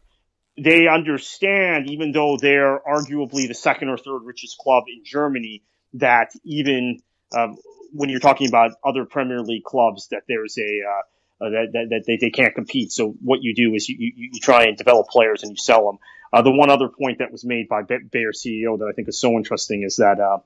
[0.58, 5.64] They understand, even though they're arguably the second or third richest club in Germany,
[5.94, 7.00] that even
[7.38, 7.58] um,
[7.94, 11.88] when you're talking about other Premier League clubs, that there's a uh, uh, that, that,
[11.90, 12.92] that they, they can't compete.
[12.92, 15.86] So what you do is you, you, you try and develop players and you sell
[15.86, 15.98] them.
[16.34, 19.20] Uh, the one other point that was made by Bayer CEO that I think is
[19.20, 20.40] so interesting is that uh,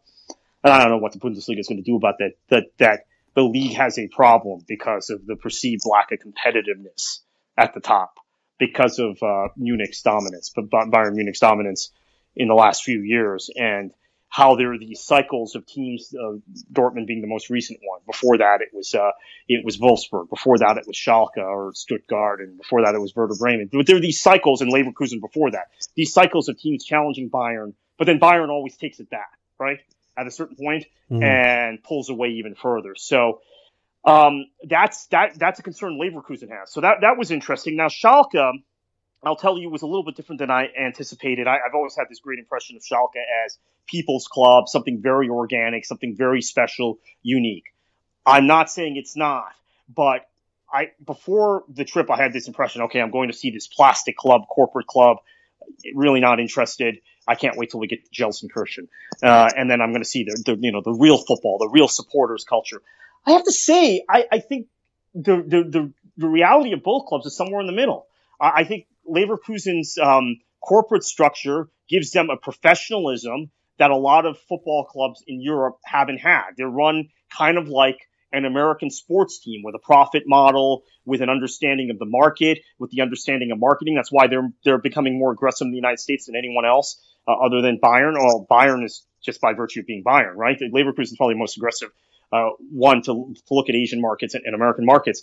[0.64, 2.34] I don't know what the Bundesliga is going to do about that.
[2.50, 3.06] That that
[3.36, 7.20] the league has a problem because of the perceived lack of competitiveness
[7.58, 8.16] at the top
[8.60, 11.92] because of uh, Munich's dominance, but Bayern Munich's dominance
[12.36, 13.92] in the last few years, and
[14.30, 16.38] how there are these cycles of teams, uh,
[16.72, 18.00] Dortmund being the most recent one.
[18.08, 19.12] Before that, it was uh,
[19.48, 20.30] it was Wolfsburg.
[20.30, 23.70] Before that, it was Schalke or Stuttgart, and before that, it was Werder Bremen.
[23.72, 25.68] But there are these cycles in Leverkusen before that.
[25.96, 29.80] These cycles of teams challenging Bayern, but then Bayern always takes it back, right?
[30.16, 31.24] At a certain point, mm.
[31.24, 32.94] and pulls away even further.
[32.96, 33.42] So
[34.06, 36.72] um, that's that that's a concern Leverkusen has.
[36.72, 37.78] So that that was interesting.
[37.78, 38.52] Now Schalke,
[39.24, 41.48] I'll tell you, was a little bit different than I anticipated.
[41.48, 43.58] I, have always had this great impression of Schalke as
[43.88, 47.66] people's club, something very organic, something very special, unique.
[48.26, 49.52] I'm not saying it's not,
[49.94, 50.28] but
[50.72, 52.84] I before the trip I had this impression.
[52.84, 55.18] Okay, I'm going to see this plastic club, corporate club.
[55.96, 56.98] Really not interested.
[57.28, 58.88] I can't wait till we get to Gelsenkirchen,
[59.22, 61.70] uh, and then I'm going to see the, the you know the real football, the
[61.70, 62.82] real supporters culture.
[63.26, 64.68] I have to say, I, I think
[65.16, 68.08] the, the, the, the, reality of both clubs is somewhere in the middle.
[68.40, 74.38] I, I think Leverkusen's um, corporate structure gives them a professionalism that a lot of
[74.50, 76.52] football clubs in Europe haven't had.
[76.58, 81.30] They're run kind of like an American sports team with a profit model, with an
[81.30, 83.96] understanding of the market, with the understanding of marketing.
[83.96, 87.34] That's why they're they're becoming more aggressive in the United States than anyone else, uh,
[87.34, 88.16] other than Bayern.
[88.18, 90.60] Well, Bayern is just by virtue of being Bayern, right?
[90.60, 91.90] Leverkusen is probably the most aggressive
[92.34, 95.22] uh, one to, to, look at Asian markets and, and American markets.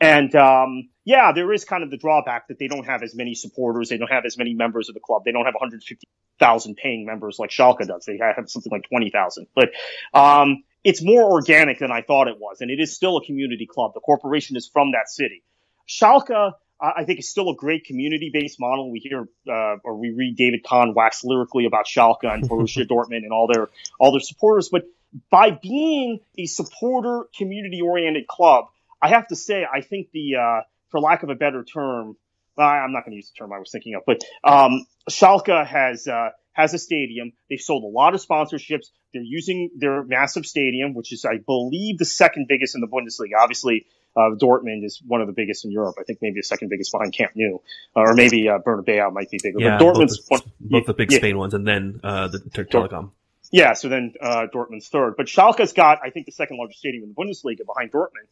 [0.00, 3.34] And um, yeah, there is kind of the drawback that they don't have as many
[3.34, 3.88] supporters.
[3.88, 5.22] They don't have as many members of the club.
[5.24, 8.04] They don't have 150,000 paying members like Schalke does.
[8.04, 9.46] They have something like 20,000.
[9.54, 9.70] But
[10.14, 13.66] um, it's more organic than I thought it was, and it is still a community
[13.66, 13.92] club.
[13.94, 15.42] The corporation is from that city.
[15.88, 18.90] Schalke, I think, is still a great community-based model.
[18.90, 23.24] We hear uh, or we read David Kahn wax lyrically about Schalke and Borussia Dortmund
[23.24, 23.68] and all their
[23.98, 24.84] all their supporters, but
[25.30, 28.66] by being a supporter community oriented club,
[29.00, 30.60] I have to say, I think the, uh,
[30.90, 32.16] for lack of a better term,
[32.56, 36.06] I'm not going to use the term I was thinking of, but, um, Schalke has,
[36.06, 37.32] uh, has a stadium.
[37.48, 38.86] They've sold a lot of sponsorships.
[39.12, 43.40] They're using their massive stadium, which is, I believe, the second biggest in the Bundesliga.
[43.40, 43.86] Obviously,
[44.16, 45.96] uh, Dortmund is one of the biggest in Europe.
[45.98, 47.56] I think maybe the second biggest behind Camp Nou,
[47.96, 49.60] uh, or maybe uh, Bernabeu might be bigger.
[49.60, 52.28] Yeah, but Dortmund's both the, one, both the big yeah, Spain ones, and then uh,
[52.28, 53.12] the Telecom.
[53.50, 55.14] Yeah, so then uh, Dortmund's third.
[55.16, 58.28] But Schalke's got, I think, the second largest stadium in the Bundesliga behind Dortmund.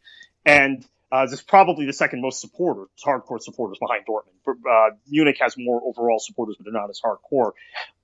[0.46, 4.30] And uh, this is probably the second most supporters, hardcore supporters behind Dortmund.
[4.48, 7.52] Uh, Munich has more overall supporters, but they're not as hardcore.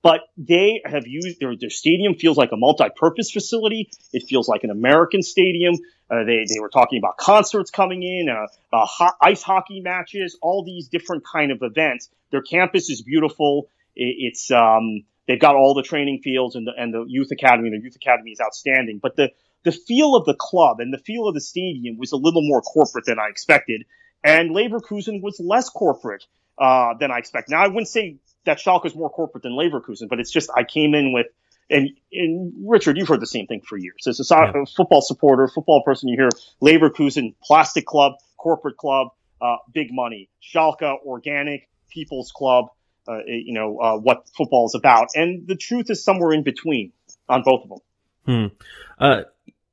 [0.01, 3.89] But they have used their, their stadium feels like a multi-purpose facility.
[4.11, 5.75] It feels like an American stadium.
[6.09, 8.87] Uh, they they were talking about concerts coming in, uh,
[9.21, 12.09] ice hockey matches, all these different kind of events.
[12.31, 13.69] Their campus is beautiful.
[13.95, 17.69] It, it's um, They've got all the training fields and the, and the youth academy.
[17.69, 19.31] The youth academy is outstanding, but the,
[19.67, 22.61] the feel of the club and the feel of the stadium was a little more
[22.61, 23.83] corporate than I expected.
[24.23, 26.25] And Leverkusen was less corporate,
[26.57, 27.49] uh, than I expect.
[27.49, 30.63] Now, I wouldn't say that Schalke is more corporate than Leverkusen, but it's just I
[30.63, 31.27] came in with,
[31.69, 34.07] and, and Richard, you've heard the same thing for years.
[34.07, 34.63] As a yeah.
[34.75, 36.29] football supporter, football person, you hear
[36.61, 39.09] Leverkusen, plastic club, corporate club,
[39.41, 40.29] uh, big money.
[40.41, 42.67] Schalke, organic, people's club
[43.07, 45.09] uh, you know, uh, what football is about.
[45.15, 46.91] And the truth is somewhere in between
[47.29, 47.79] on both of them.
[48.25, 49.03] Hmm.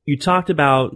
[0.05, 0.95] You talked about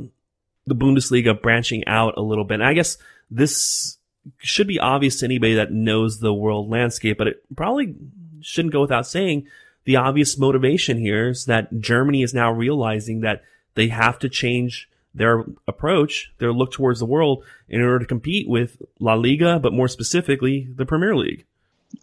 [0.70, 2.55] the Bundesliga branching out a little bit.
[2.55, 2.97] And I guess
[3.30, 3.97] this
[4.38, 7.95] should be obvious to anybody that knows the world landscape, but it probably
[8.41, 9.47] shouldn't go without saying
[9.86, 13.43] the obvious motivation here is that Germany is now realizing that
[13.76, 18.47] they have to change their approach, their look towards the world in order to compete
[18.47, 21.45] with La Liga, but more specifically the Premier League.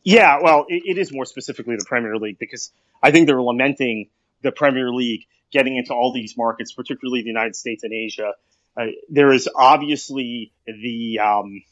[0.02, 4.08] Yeah, well, it, it is more specifically the Premier League because I think they're lamenting
[4.42, 8.32] the Premier League getting into all these markets, particularly the United States and Asia.
[8.76, 11.62] Uh, there is obviously the um,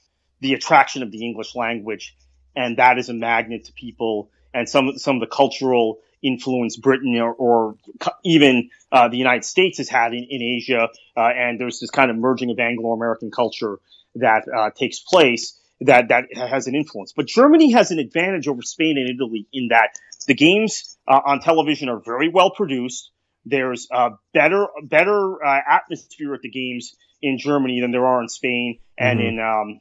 [0.41, 2.17] the attraction of the English language,
[2.57, 4.31] and that is a magnet to people.
[4.53, 7.77] And some some of the cultural influence Britain or, or
[8.25, 12.11] even uh, the United States has had in, in Asia, uh, and there's this kind
[12.11, 13.79] of merging of Anglo-American culture
[14.15, 17.13] that uh, takes place that that has an influence.
[17.13, 21.41] But Germany has an advantage over Spain and Italy in that the games uh, on
[21.41, 23.11] television are very well produced.
[23.45, 28.29] There's a better better uh, atmosphere at the games in Germany than there are in
[28.29, 29.29] Spain and mm-hmm.
[29.29, 29.81] in um,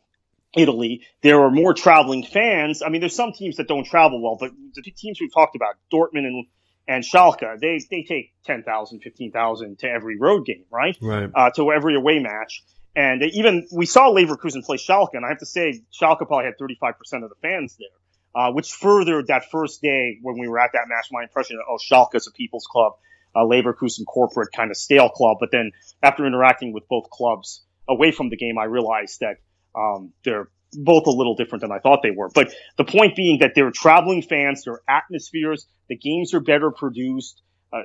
[0.55, 1.05] Italy.
[1.21, 2.81] There are more traveling fans.
[2.81, 5.75] I mean, there's some teams that don't travel well, but the teams we've talked about,
[5.91, 6.45] Dortmund and
[6.87, 10.97] and Schalke, they they take 10,000, 15,000 to every road game, right?
[11.01, 11.29] Right.
[11.33, 12.63] Uh, to every away match.
[12.95, 16.57] And even we saw Leverkusen play Schalke, and I have to say, Schalke probably had
[16.59, 17.87] 35% of the fans there,
[18.35, 21.63] uh, which furthered that first day when we were at that match, my impression of,
[21.69, 22.93] oh, Schalke is a people's club,
[23.35, 25.37] a Leverkusen corporate kind of stale club.
[25.39, 25.71] But then
[26.01, 29.37] after interacting with both clubs away from the game, I realized that
[29.75, 32.29] um, they're both a little different than I thought they were.
[32.33, 37.41] But the point being that they're traveling fans, their atmospheres, the games are better produced
[37.71, 37.81] uh,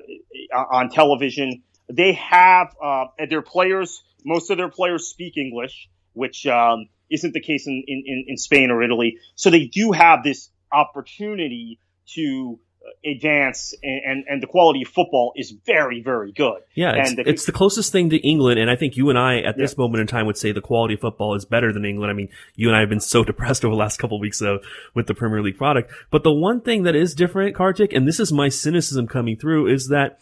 [0.55, 1.63] on television.
[1.93, 7.41] They have uh, their players most of their players speak English, which um, isn't the
[7.41, 9.19] case in, in, in Spain or Italy.
[9.35, 11.79] So they do have this opportunity
[12.15, 16.61] to uh, advance and, and, and, the quality of football is very, very good.
[16.75, 18.59] Yeah, it's, the, it's the closest thing to England.
[18.61, 19.83] And I think you and I at this yeah.
[19.83, 22.11] moment in time would say the quality of football is better than England.
[22.11, 24.39] I mean, you and I have been so depressed over the last couple of weeks
[24.39, 24.61] though
[24.95, 25.93] with the Premier League product.
[26.11, 29.69] But the one thing that is different, Kartik, and this is my cynicism coming through
[29.69, 30.21] is that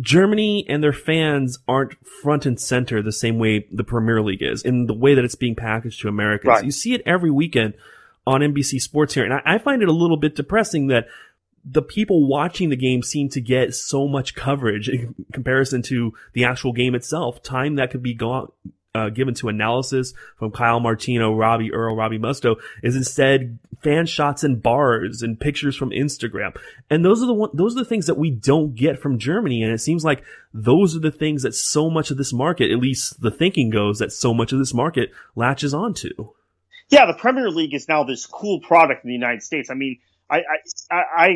[0.00, 4.62] Germany and their fans aren't front and center the same way the Premier League is
[4.62, 6.48] in the way that it's being packaged to Americans.
[6.48, 6.64] Right.
[6.64, 7.74] You see it every weekend
[8.26, 9.24] on NBC Sports here.
[9.24, 11.08] And I, I, find it a little bit depressing that
[11.64, 16.44] the people watching the game seem to get so much coverage in comparison to the
[16.44, 17.42] actual game itself.
[17.42, 18.50] Time that could be gone,
[18.94, 24.44] uh, given to analysis from Kyle Martino, Robbie Earle, Robbie Mustoe is instead fan shots
[24.44, 26.56] and bars and pictures from Instagram.
[26.90, 29.62] And those are the one, those are the things that we don't get from Germany.
[29.62, 30.22] And it seems like
[30.52, 33.98] those are the things that so much of this market, at least the thinking goes
[33.98, 36.10] that so much of this market latches onto.
[36.90, 39.70] Yeah, the Premier League is now this cool product in the United States.
[39.70, 40.42] I mean, I,
[40.90, 41.28] I, I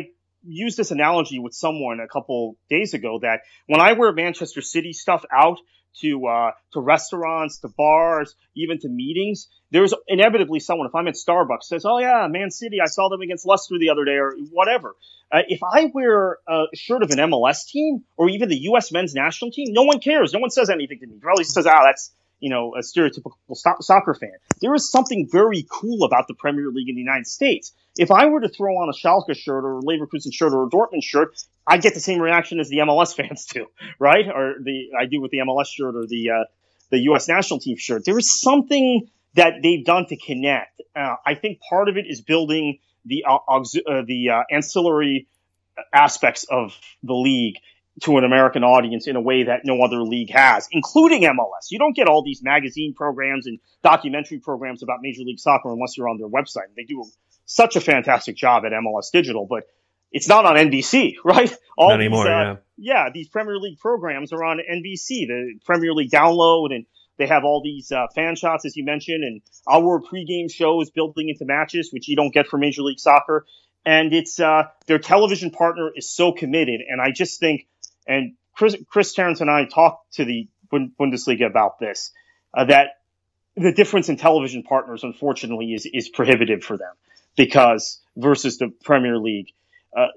[0.43, 4.93] used this analogy with someone a couple days ago that when I wear Manchester City
[4.93, 5.57] stuff out,
[6.01, 9.47] to uh, to restaurants, to bars, even to meetings.
[9.71, 13.21] There's inevitably someone, if I'm at Starbucks, says, "Oh yeah, Man City, I saw them
[13.21, 14.95] against Leicester the other day," or whatever.
[15.31, 18.91] Uh, if I wear a shirt of an MLS team or even the U.S.
[18.91, 20.31] men's national team, no one cares.
[20.31, 21.17] No one says anything to me.
[21.21, 23.33] Probably says, "Ah, oh, that's you know, a stereotypical
[23.79, 24.33] soccer fan.
[24.61, 27.73] There is something very cool about the Premier League in the United States.
[27.97, 30.69] If I were to throw on a Schalke shirt or a Leverkusen shirt or a
[30.69, 31.35] Dortmund shirt,
[31.65, 33.67] I'd get the same reaction as the MLS fans do,
[33.99, 34.25] right?
[34.27, 36.43] Or the I do with the MLS shirt or the uh,
[36.89, 37.27] the U.S.
[37.27, 38.05] national team shirt.
[38.05, 40.81] There is something that they've done to connect.
[40.95, 43.63] Uh, I think part of it is building the uh, uh
[44.05, 45.27] the uh, ancillary
[45.93, 47.55] aspects of the league
[48.03, 51.71] to an American audience in a way that no other league has, including MLS.
[51.71, 55.97] You don't get all these magazine programs and documentary programs about Major League Soccer unless
[55.97, 56.67] you're on their website.
[56.75, 57.03] They do
[57.47, 59.63] such a fantastic job at MLS Digital, but
[60.11, 61.51] it's not on NBC, right?
[61.75, 62.55] All not anymore, these, uh, yeah.
[62.79, 66.85] Yeah, these Premier League programs are on NBC, the Premier League download, and
[67.17, 71.29] they have all these uh, fan shots, as you mentioned, and our pregame shows building
[71.29, 73.47] into matches, which you don't get for Major League Soccer.
[73.83, 77.67] And it's uh, their television partner is so committed, and I just think
[78.05, 82.11] and Chris, Chris Terrence and I talked to the Bundesliga about this,
[82.53, 82.99] uh, that
[83.55, 86.91] the difference in television partners, unfortunately, is, is prohibitive for them
[87.37, 89.53] because versus the Premier League,
[89.95, 90.07] uh,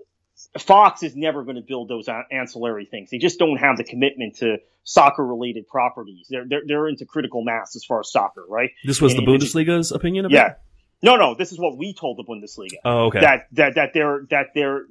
[0.59, 3.11] Fox is never going to build those ancillary things.
[3.11, 6.27] They just don't have the commitment to soccer related properties.
[6.29, 8.71] They're, they're, they're into critical mass as far as soccer, right?
[8.85, 10.49] This was and, the Bundesliga's opinion of yeah.
[10.49, 10.57] It?
[11.03, 12.79] No, no, this is what we told the Bundesliga.
[12.85, 13.21] Oh, okay.
[13.21, 14.87] That, that, that they're, that they're,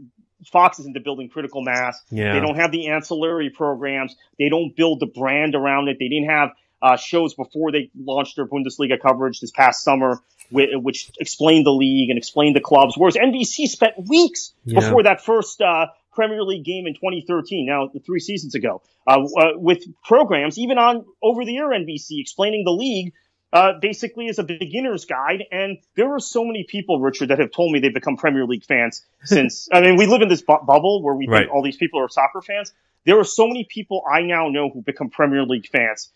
[0.51, 2.01] Fox is into building critical mass.
[2.09, 2.33] Yeah.
[2.33, 4.15] They don't have the ancillary programs.
[4.37, 5.97] They don't build the brand around it.
[5.99, 6.51] They didn't have
[6.81, 10.21] uh, shows before they launched their Bundesliga coverage this past summer,
[10.51, 12.95] which explained the league and explained the clubs.
[12.97, 14.79] Whereas NBC spent weeks yeah.
[14.79, 19.51] before that first uh, Premier League game in 2013, now three seasons ago, uh, uh,
[19.55, 23.13] with programs even on over the air NBC explaining the league
[23.51, 25.43] uh, basically as a beginner's guide.
[25.51, 28.65] And there are so many people, Richard, that have told me they've become Premier League
[28.65, 29.69] fans since.
[29.71, 31.41] I mean, we live in this bu- bubble where we right.
[31.41, 32.73] think all these people are soccer fans.
[33.05, 36.11] There are so many people I now know who become Premier League fans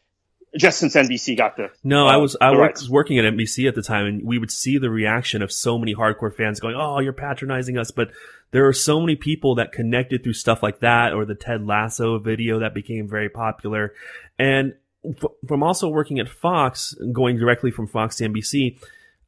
[0.58, 3.76] just since NBC got the no, uh, I was I was working at NBC at
[3.76, 7.00] the time, and we would see the reaction of so many hardcore fans going, "Oh,
[7.00, 8.12] you're patronizing us," but
[8.52, 12.20] there are so many people that connected through stuff like that, or the Ted Lasso
[12.20, 13.94] video that became very popular,
[14.38, 14.76] and
[15.06, 18.78] f- from also working at Fox, going directly from Fox to NBC,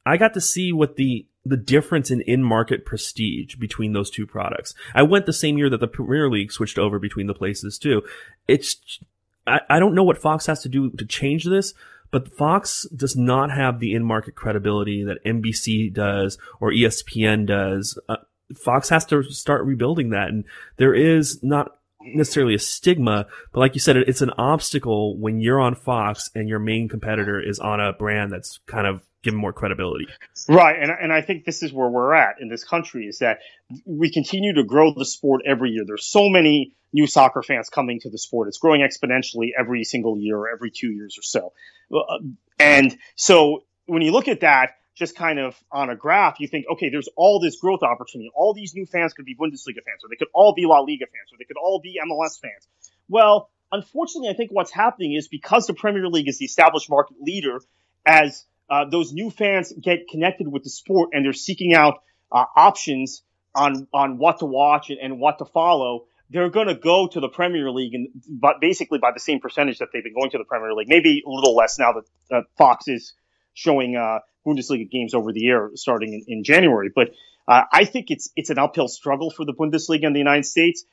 [0.05, 4.73] I got to see what the the difference in in-market prestige between those two products.
[4.95, 8.01] I went the same year that the Premier League switched over between the places too.
[8.47, 8.99] It's
[9.47, 11.73] I, I don't know what Fox has to do to change this,
[12.11, 17.99] but Fox does not have the in-market credibility that NBC does or ESPN does.
[18.07, 18.17] Uh,
[18.55, 20.45] Fox has to start rebuilding that, and
[20.77, 25.59] there is not necessarily a stigma, but like you said, it's an obstacle when you're
[25.59, 29.51] on Fox and your main competitor is on a brand that's kind of given more
[29.51, 30.07] credibility.
[30.47, 33.39] Right, and and I think this is where we're at in this country is that
[33.85, 35.83] we continue to grow the sport every year.
[35.85, 38.47] There's so many new soccer fans coming to the sport.
[38.47, 41.51] It's growing exponentially every single year, or every two years or so.
[41.93, 42.19] Uh,
[42.59, 46.65] And so when you look at that, just kind of on a graph, you think,
[46.71, 48.31] okay, there's all this growth opportunity.
[48.33, 51.05] All these new fans could be Bundesliga fans, or they could all be La Liga
[51.05, 52.67] fans, or they could all be MLS fans.
[53.09, 57.17] Well, unfortunately, I think what's happening is because the Premier League is the established market
[57.19, 57.59] leader,
[58.05, 61.95] as uh, those new fans get connected with the sport and they're seeking out
[62.31, 66.75] uh, options on on what to watch and, and what to follow, they're going to
[66.75, 70.13] go to the Premier League, and but basically by the same percentage that they've been
[70.13, 73.13] going to the Premier League, maybe a little less now that uh, Fox is
[73.53, 76.91] showing uh, Bundesliga games over the air starting in, in January.
[76.93, 77.09] But
[77.47, 80.83] uh, I think it's it's an uphill struggle for the Bundesliga in the United States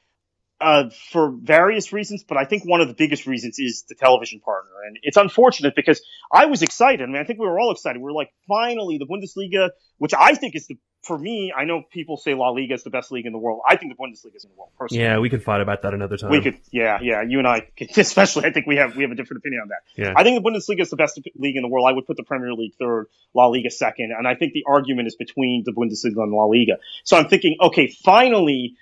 [0.63, 4.41] uh, for various reasons, but I think one of the biggest reasons is the television
[4.41, 4.71] partner.
[4.87, 6.01] And it's unfortunate because
[6.33, 7.03] I was excited.
[7.03, 7.99] I mean, I think we were all excited.
[7.99, 11.83] We were like, finally, the Bundesliga, which I think is the, for me, I know
[11.83, 13.61] people say La Liga is the best league in the world.
[13.69, 15.03] I think the Bundesliga is in the world, personally.
[15.03, 16.31] Yeah, we could fight about that another time.
[16.31, 17.23] We could, yeah, yeah.
[17.23, 19.83] You and I, especially, I think we have we have a different opinion on that.
[19.97, 20.15] Yeah.
[20.15, 21.87] I think the Bundesliga is the best league in the world.
[21.89, 25.09] I would put the Premier League third, La Liga second, and I think the argument
[25.09, 26.79] is between the Bundesliga and La Liga.
[27.03, 28.77] So I'm thinking, okay, finally,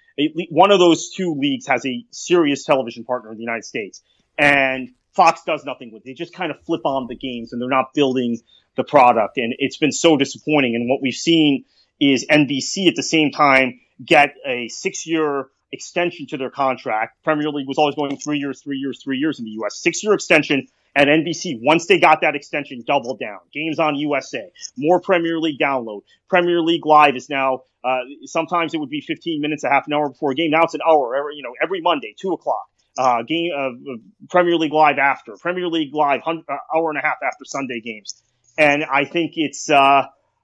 [0.50, 4.02] one of those two leagues has a serious television partner in the United States,
[4.36, 6.04] and Fox does nothing with it.
[6.04, 8.40] They just kind of flip on the games, and they're not building
[8.76, 10.74] the product, and it's been so disappointing.
[10.74, 11.64] And what we've seen
[12.00, 17.22] is NBC at the same time get a six-year extension to their contract.
[17.22, 19.80] Premier League was always going three years, three years, three years in the U.S.
[19.80, 20.66] Six-year extension.
[20.96, 23.38] at NBC, once they got that extension, doubled down.
[23.52, 26.02] Games on USA, more Premier League download.
[26.28, 29.92] Premier League Live is now, uh, sometimes it would be 15 minutes, a half an
[29.92, 30.50] hour before a game.
[30.50, 32.64] Now it's an hour, every, you know, every Monday, two o'clock.
[32.98, 33.70] Uh, game, uh,
[34.30, 36.32] Premier League Live after, Premier League Live, uh,
[36.74, 38.20] hour and a half after Sunday games.
[38.58, 39.70] And I think it's,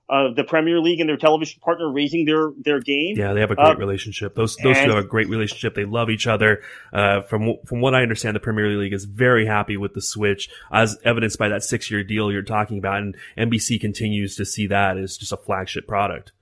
[0.09, 3.17] uh, the Premier League and their television partner raising their their game.
[3.17, 4.35] Yeah, they have a great Uh, relationship.
[4.35, 5.75] Those those two have a great relationship.
[5.75, 6.63] They love each other.
[6.93, 10.49] Uh, from from what I understand, the Premier League is very happy with the switch,
[10.73, 14.69] as evidenced by that six year deal you're talking about, and NBC continues to see
[14.69, 16.33] that as just a flagship product.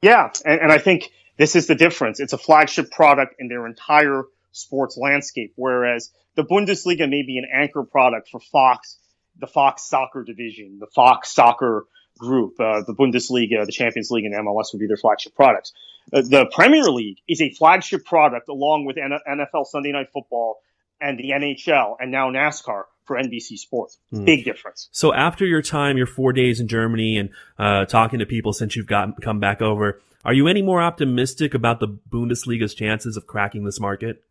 [0.00, 2.20] Yeah, and, and I think this is the difference.
[2.20, 7.48] It's a flagship product in their entire sports landscape, whereas the Bundesliga may be an
[7.52, 8.98] anchor product for Fox,
[9.38, 11.86] the Fox soccer division, the Fox soccer
[12.18, 15.72] group, uh, the Bundesliga, the Champions League, and MLS would be their flagship products.
[16.12, 20.60] Uh, the Premier League is a flagship product along with N- NFL Sunday Night Football
[21.00, 23.98] and the NHL and now NASCAR for NBC Sports.
[24.12, 24.88] Big difference.
[24.92, 28.76] So after your time, your four days in Germany, and uh, talking to people since
[28.76, 33.26] you've got come back over, are you any more optimistic about the Bundesliga's chances of
[33.26, 34.22] cracking this market?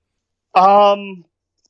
[0.53, 1.25] Um,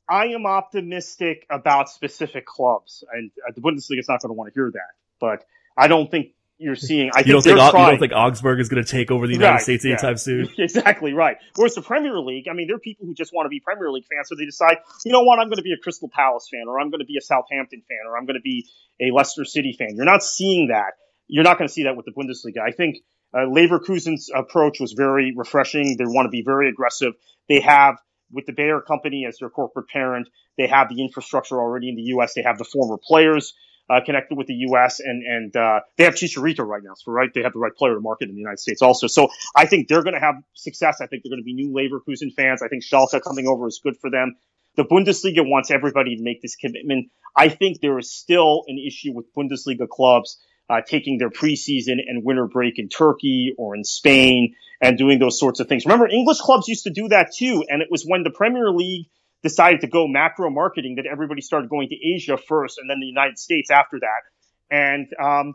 [0.08, 4.52] I am optimistic about specific clubs, and uh, the Bundesliga is not going to want
[4.52, 4.94] to hear that.
[5.20, 5.46] But
[5.78, 7.10] I don't think you're seeing.
[7.14, 9.34] I You don't think think you don't think Augsburg is going to take over the
[9.34, 9.92] United Right, States yeah.
[9.92, 10.48] anytime soon?
[10.58, 11.36] Exactly right.
[11.54, 13.90] Whereas the Premier League, I mean, there are people who just want to be Premier
[13.90, 16.48] League fans, so they decide, you know what, I'm going to be a Crystal Palace
[16.50, 18.66] fan, or I'm going to be a Southampton fan, or I'm going to be
[19.00, 19.94] a Leicester City fan.
[19.94, 20.94] You're not seeing that.
[21.28, 22.60] You're not going to see that with the Bundesliga.
[22.60, 22.96] I think
[23.32, 25.96] uh, Leverkusen's approach was very refreshing.
[25.96, 27.14] They want to be very aggressive.
[27.48, 27.96] They have,
[28.32, 32.02] with the Bayer company as their corporate parent, they have the infrastructure already in the
[32.14, 32.34] U.S.
[32.34, 33.54] They have the former players
[33.90, 35.00] uh, connected with the U.S.
[35.00, 37.94] and and uh, they have Chicharito right now, so right they have the right player
[37.94, 39.06] to market in the United States also.
[39.06, 40.98] So I think they're going to have success.
[41.00, 42.62] I think they're going to be new Leverkusen fans.
[42.62, 44.36] I think Schalke coming over is good for them.
[44.76, 47.10] The Bundesliga wants everybody to make this commitment.
[47.34, 50.38] I think there is still an issue with Bundesliga clubs
[50.70, 55.38] uh, taking their preseason and winter break in Turkey or in Spain and doing those
[55.38, 55.84] sorts of things.
[55.86, 59.06] Remember, English clubs used to do that too, and it was when the Premier League
[59.42, 63.06] decided to go macro marketing that everybody started going to Asia first and then the
[63.06, 64.22] United States after that.
[64.70, 65.54] And um,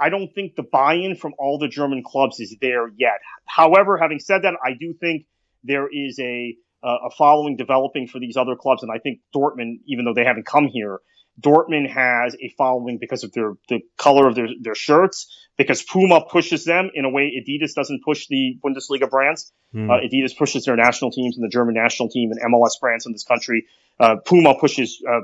[0.00, 3.20] I don't think the buy-in from all the German clubs is there yet.
[3.46, 5.26] However, having said that, I do think
[5.62, 9.80] there is a uh, a following developing for these other clubs, and I think Dortmund,
[9.86, 11.00] even though they haven't come here,
[11.40, 15.26] Dortmund has a following because of their the color of their, their shirts,
[15.56, 19.52] because Puma pushes them in a way Adidas doesn't push the Bundesliga brands.
[19.74, 19.90] Mm.
[19.90, 23.12] Uh, Adidas pushes their national teams and the German national team and MLS brands in
[23.12, 23.66] this country.
[23.98, 25.20] Uh, Puma pushes, uh,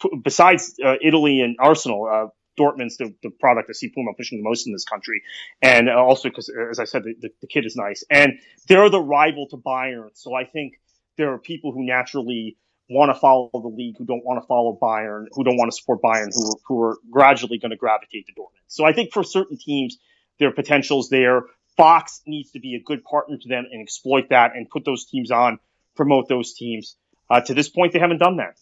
[0.00, 4.38] p- besides uh, Italy and Arsenal, uh, Dortmund's the, the product I see Puma pushing
[4.38, 5.22] the most in this country.
[5.60, 8.04] And uh, also because, as I said, the, the, the kit is nice.
[8.10, 8.34] And
[8.68, 10.10] they're the rival to Bayern.
[10.14, 10.74] So I think
[11.16, 12.56] there are people who naturally
[12.92, 15.76] want to follow the league, who don't want to follow Bayern, who don't want to
[15.76, 18.62] support Bayern, who, who are gradually going to gravitate to Dortmund.
[18.68, 19.98] So I think for certain teams,
[20.38, 21.42] there are potentials there.
[21.76, 25.06] Fox needs to be a good partner to them and exploit that and put those
[25.06, 25.58] teams on,
[25.96, 26.96] promote those teams.
[27.30, 28.58] Uh, to this point, they haven't done that.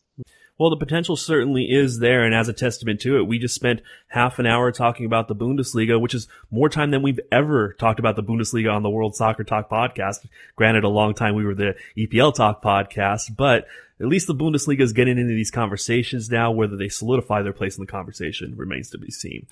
[0.61, 3.81] Well, the potential certainly is there, and as a testament to it, we just spent
[4.09, 7.99] half an hour talking about the Bundesliga, which is more time than we've ever talked
[7.99, 10.29] about the Bundesliga on the World Soccer Talk podcast.
[10.57, 14.83] Granted, a long time we were the EPL Talk podcast, but at least the Bundesliga
[14.83, 16.51] is getting into these conversations now.
[16.51, 19.47] Whether they solidify their place in the conversation remains to be seen.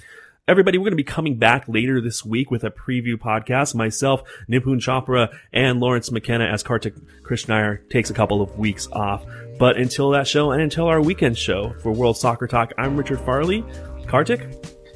[0.49, 3.75] Everybody, we're going to be coming back later this week with a preview podcast.
[3.75, 9.27] Myself, Nipun Chopra, and Lawrence McKenna as Kartik Krishnaiyer takes a couple of weeks off.
[9.59, 13.21] But until that show and until our weekend show for World Soccer Talk, I'm Richard
[13.21, 13.63] Farley.
[14.07, 14.41] Kartik?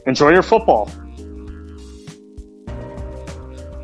[0.06, 0.86] Enjoy your football.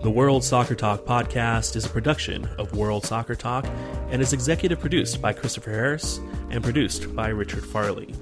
[0.03, 3.67] The World Soccer Talk podcast is a production of World Soccer Talk
[4.09, 8.15] and is executive produced by Christopher Harris and produced by Richard Farley.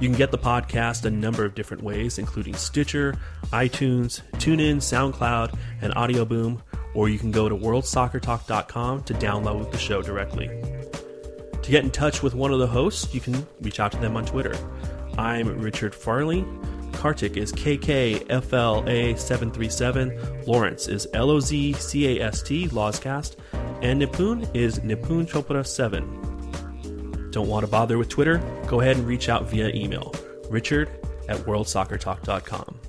[0.00, 5.58] You can get the podcast a number of different ways, including Stitcher, iTunes, TuneIn, SoundCloud,
[5.82, 6.62] and Audio Boom,
[6.94, 10.48] or you can go to worldsoccertalk.com to download the show directly.
[11.62, 14.16] To get in touch with one of the hosts, you can reach out to them
[14.16, 14.56] on Twitter.
[15.18, 16.46] I'm Richard Farley.
[16.92, 20.46] Kartik is KKFLA737.
[20.46, 23.36] Lawrence is LOZCAST, Lawscast.
[23.82, 26.27] And Nipun is Nipun Chopra7.
[27.38, 28.38] Don't want to bother with Twitter?
[28.66, 30.12] Go ahead and reach out via email.
[30.50, 30.88] Richard
[31.28, 32.80] at worldsoccertalk.com.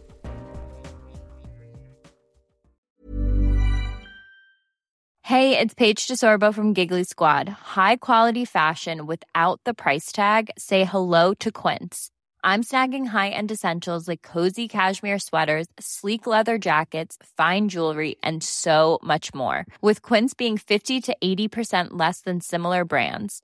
[5.22, 7.47] Hey, it's Paige DeSorbo from Giggly Squad.
[7.47, 10.50] High quality fashion without the price tag?
[10.58, 12.10] Say hello to Quince.
[12.43, 18.43] I'm snagging high end essentials like cozy cashmere sweaters, sleek leather jackets, fine jewelry, and
[18.43, 19.68] so much more.
[19.84, 23.43] With Quince being 50 to 80% less than similar brands.